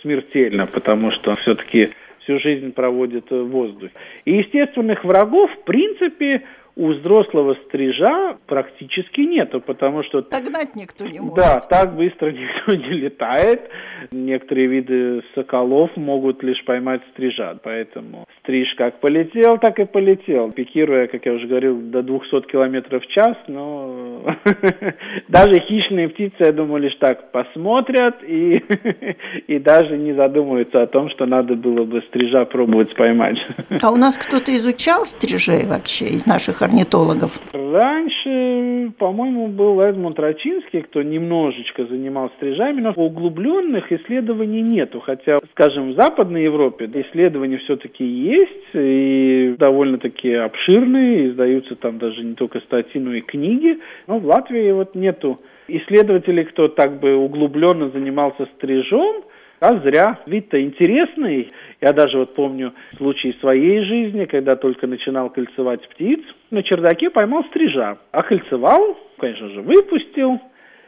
смертельно, 0.01 0.67
потому 0.67 1.11
что 1.11 1.33
все-таки 1.35 1.91
всю 2.19 2.39
жизнь 2.39 2.71
проводит 2.73 3.29
в 3.29 3.45
воздухе. 3.45 3.93
И 4.25 4.37
естественных 4.37 5.03
врагов, 5.03 5.51
в 5.51 5.63
принципе, 5.63 6.43
у 6.75 6.91
взрослого 6.91 7.55
стрижа 7.67 8.37
практически 8.47 9.21
нету, 9.21 9.61
потому 9.61 10.03
что... 10.03 10.21
Догнать 10.21 10.75
никто 10.75 11.05
не 11.05 11.19
может. 11.19 11.35
Да, 11.35 11.61
так 11.61 11.95
быстро 11.95 12.31
никто 12.31 12.75
не 12.75 12.99
летает. 12.99 13.69
Некоторые 14.11 14.67
виды 14.67 15.23
соколов 15.33 15.95
могут 15.95 16.43
лишь 16.43 16.63
поймать 16.65 17.01
стрижа, 17.11 17.57
поэтому 17.63 18.25
стриж 18.41 18.67
как 18.77 18.99
полетел, 18.99 19.57
так 19.57 19.79
и 19.79 19.85
полетел, 19.85 20.51
пикируя, 20.51 21.07
как 21.07 21.25
я 21.25 21.33
уже 21.33 21.47
говорил, 21.47 21.79
до 21.79 22.03
200 22.03 22.41
километров 22.51 23.03
в 23.03 23.07
час, 23.07 23.37
но 23.47 24.35
даже 25.29 25.59
хищные 25.61 26.09
птицы, 26.09 26.35
я 26.39 26.51
думаю, 26.51 26.83
лишь 26.83 26.95
так 26.99 27.31
посмотрят 27.31 28.21
и, 28.23 28.63
и 29.47 29.59
даже 29.59 29.97
не 29.97 30.13
задумываются 30.13 30.81
о 30.81 30.87
том, 30.87 31.09
что 31.09 31.25
надо 31.25 31.55
было 31.55 31.85
бы 31.85 32.01
стрижа 32.09 32.43
пробовать 32.45 32.93
поймать. 32.95 33.37
А 33.81 33.91
у 33.91 33.95
нас 33.95 34.17
кто-то 34.17 34.53
изучал 34.55 35.05
стрижей 35.05 35.65
вообще 35.65 36.05
из 36.05 36.25
наших 36.25 36.61
орнитологов? 36.65 37.39
Раньше, 37.53 38.91
по-моему, 38.97 39.47
был 39.47 39.79
Эдмунд 39.79 40.19
Рачинский, 40.19 40.81
кто 40.81 41.01
немножечко 41.01 41.85
занимался 41.85 42.35
стрижами, 42.35 42.81
но 42.81 42.91
углубленных 42.91 43.91
исследований 43.91 44.61
нету. 44.61 44.99
Хотя, 44.99 45.39
скажем, 45.51 45.91
в 45.91 45.95
Западной 45.95 46.43
Европе 46.43 46.89
исследования 46.93 47.57
все-таки 47.59 48.03
есть, 48.03 48.69
и 48.73 49.55
довольно-таки 49.57 50.33
обширные, 50.33 51.29
издаются 51.29 51.75
там 51.75 51.97
даже 51.97 52.23
не 52.23 52.35
только 52.35 52.59
статьи, 52.61 52.99
но 52.99 53.13
и 53.13 53.21
книги. 53.21 53.79
Но 54.07 54.19
в 54.19 54.25
Латвии 54.25 54.71
вот 54.71 54.95
нету 54.95 55.39
исследователей, 55.67 56.45
кто 56.45 56.67
так 56.67 56.99
бы 56.99 57.15
углубленно 57.15 57.89
занимался 57.89 58.47
стрижом, 58.57 59.23
а 59.65 59.79
зря. 59.79 60.19
Вид-то 60.27 60.61
интересный. 60.61 61.51
Я 61.81 61.91
даже 61.93 62.19
вот 62.19 62.35
помню 62.35 62.73
случай 62.97 63.35
своей 63.39 63.83
жизни, 63.83 64.25
когда 64.25 64.55
только 64.55 64.85
начинал 64.85 65.29
кольцевать 65.29 65.87
птиц. 65.89 66.19
На 66.51 66.61
чердаке 66.61 67.09
поймал 67.09 67.43
стрижа. 67.45 67.97
Окольцевал, 68.11 68.97
конечно 69.17 69.49
же, 69.49 69.61
выпустил. 69.61 70.39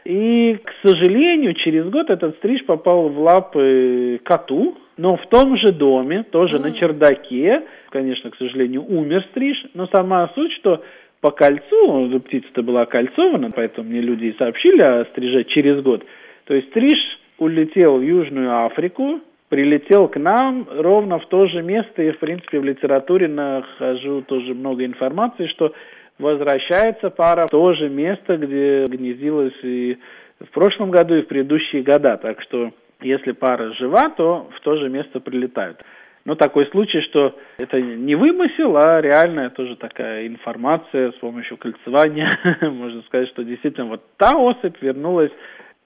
И, 0.04 0.58
к 0.64 0.88
сожалению, 0.88 1.54
через 1.54 1.86
год 1.90 2.08
этот 2.08 2.36
стриж 2.36 2.64
попал 2.64 3.08
в 3.08 3.20
лапы 3.20 4.20
коту, 4.24 4.78
но 4.96 5.16
в 5.16 5.26
том 5.26 5.56
же 5.56 5.72
доме, 5.72 6.22
тоже 6.22 6.58
на 6.60 6.72
чердаке. 6.72 7.64
Конечно, 7.90 8.30
к 8.30 8.36
сожалению, 8.36 8.84
умер 8.88 9.24
стриж, 9.30 9.56
но 9.74 9.86
сама 9.88 10.30
суть, 10.34 10.52
что 10.52 10.82
по 11.20 11.30
кольцу, 11.30 12.20
птица-то 12.20 12.62
была 12.62 12.82
окольцована, 12.82 13.50
поэтому 13.50 13.90
мне 13.90 14.00
люди 14.00 14.26
и 14.26 14.38
сообщили 14.38 14.80
о 14.80 15.04
стриже 15.06 15.44
через 15.44 15.82
год. 15.82 16.04
То 16.44 16.54
есть 16.54 16.68
стриж 16.68 16.98
улетел 17.38 17.98
в 17.98 18.02
Южную 18.02 18.64
Африку, 18.66 19.20
прилетел 19.48 20.08
к 20.08 20.16
нам 20.16 20.68
ровно 20.70 21.18
в 21.18 21.26
то 21.26 21.46
же 21.46 21.62
место, 21.62 22.02
и, 22.02 22.10
в 22.10 22.18
принципе, 22.18 22.60
в 22.60 22.64
литературе 22.64 23.28
нахожу 23.28 24.22
тоже 24.22 24.54
много 24.54 24.84
информации, 24.84 25.46
что 25.46 25.72
возвращается 26.18 27.10
пара 27.10 27.46
в 27.46 27.50
то 27.50 27.72
же 27.74 27.88
место, 27.88 28.36
где 28.36 28.84
гнездилась 28.86 29.54
и 29.62 29.98
в 30.40 30.50
прошлом 30.50 30.90
году, 30.90 31.14
и 31.14 31.22
в 31.22 31.28
предыдущие 31.28 31.82
года. 31.82 32.16
Так 32.16 32.42
что, 32.42 32.72
если 33.00 33.32
пара 33.32 33.72
жива, 33.74 34.10
то 34.10 34.48
в 34.54 34.60
то 34.60 34.76
же 34.76 34.88
место 34.88 35.20
прилетают. 35.20 35.82
Но 36.24 36.34
такой 36.34 36.66
случай, 36.66 37.00
что 37.02 37.38
это 37.56 37.80
не 37.80 38.14
вымысел, 38.14 38.76
а 38.76 39.00
реальная 39.00 39.48
тоже 39.48 39.76
такая 39.76 40.26
информация 40.26 41.12
с 41.12 41.14
помощью 41.14 41.56
кольцевания. 41.56 42.28
Можно 42.60 43.00
сказать, 43.02 43.28
что 43.28 43.44
действительно 43.44 43.86
вот 43.86 44.02
та 44.18 44.36
особь 44.36 44.76
вернулась 44.82 45.32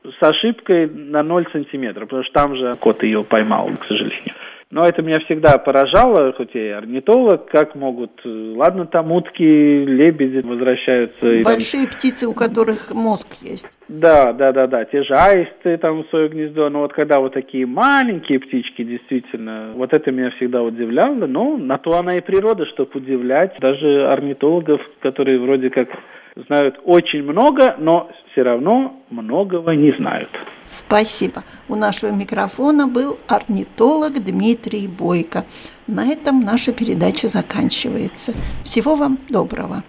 с 0.05 0.23
ошибкой 0.23 0.89
на 0.89 1.23
0 1.23 1.47
сантиметров, 1.53 2.09
потому 2.09 2.25
что 2.25 2.33
там 2.33 2.57
же 2.57 2.75
кот 2.81 3.03
ее 3.03 3.25
поймал, 3.25 3.71
к 3.79 3.85
сожалению. 3.85 4.35
Но 4.73 4.85
это 4.85 5.03
меня 5.03 5.21
всегда 5.21 5.59
поражало, 5.59 6.33
хоть 6.33 6.55
я 6.55 6.67
и 6.67 6.71
орнитолог, 6.71 7.45
как 7.51 7.75
могут, 7.75 8.13
э, 8.25 8.55
ладно, 8.57 8.87
там 8.87 9.13
утки, 9.13 9.45
лебеди 9.45 10.39
возвращаются. 10.39 11.43
Большие 11.45 11.85
там... 11.85 11.93
птицы, 11.93 12.27
у 12.27 12.33
которых 12.33 12.91
мозг 12.91 13.27
есть. 13.43 13.69
Да, 13.89 14.33
да, 14.33 14.51
да, 14.53 14.67
да, 14.67 14.87
те 14.87 15.03
же 15.03 15.15
аисты 15.15 15.77
там 15.77 16.05
в 16.05 16.09
свое 16.09 16.31
гнездо, 16.31 16.71
но 16.71 16.81
вот 16.81 16.95
когда 16.95 17.21
вот 17.21 17.35
такие 17.35 17.67
маленькие 17.67 18.41
птички, 18.41 18.83
действительно, 18.83 19.73
вот 19.75 19.93
это 19.93 20.11
меня 20.11 20.31
всегда 20.31 20.63
удивляло, 20.63 21.27
но 21.27 21.59
на 21.59 21.77
то 21.77 21.99
она 21.99 22.17
и 22.17 22.23
природа, 22.23 22.65
чтобы 22.65 22.93
удивлять 22.95 23.55
даже 23.61 24.07
орнитологов, 24.07 24.81
которые 25.01 25.39
вроде 25.39 25.69
как 25.69 25.91
знают 26.37 26.81
очень 26.85 27.23
много, 27.23 27.77
но 27.79 28.11
все 28.33 28.43
равно 28.43 29.03
многого 29.11 29.73
не 29.73 29.93
знают. 29.93 30.31
Спасибо. 30.67 31.45
У 31.69 31.77
нашего 31.77 32.11
микрофона 32.11 32.87
был 32.87 33.19
орнитолог 33.29 34.23
Дмитрий 34.25 34.89
Бойко. 34.89 35.45
На 35.87 36.07
этом 36.07 36.41
наша 36.41 36.73
передача 36.73 37.29
заканчивается. 37.29 38.33
Всего 38.65 38.95
вам 38.95 39.19
доброго. 39.29 39.83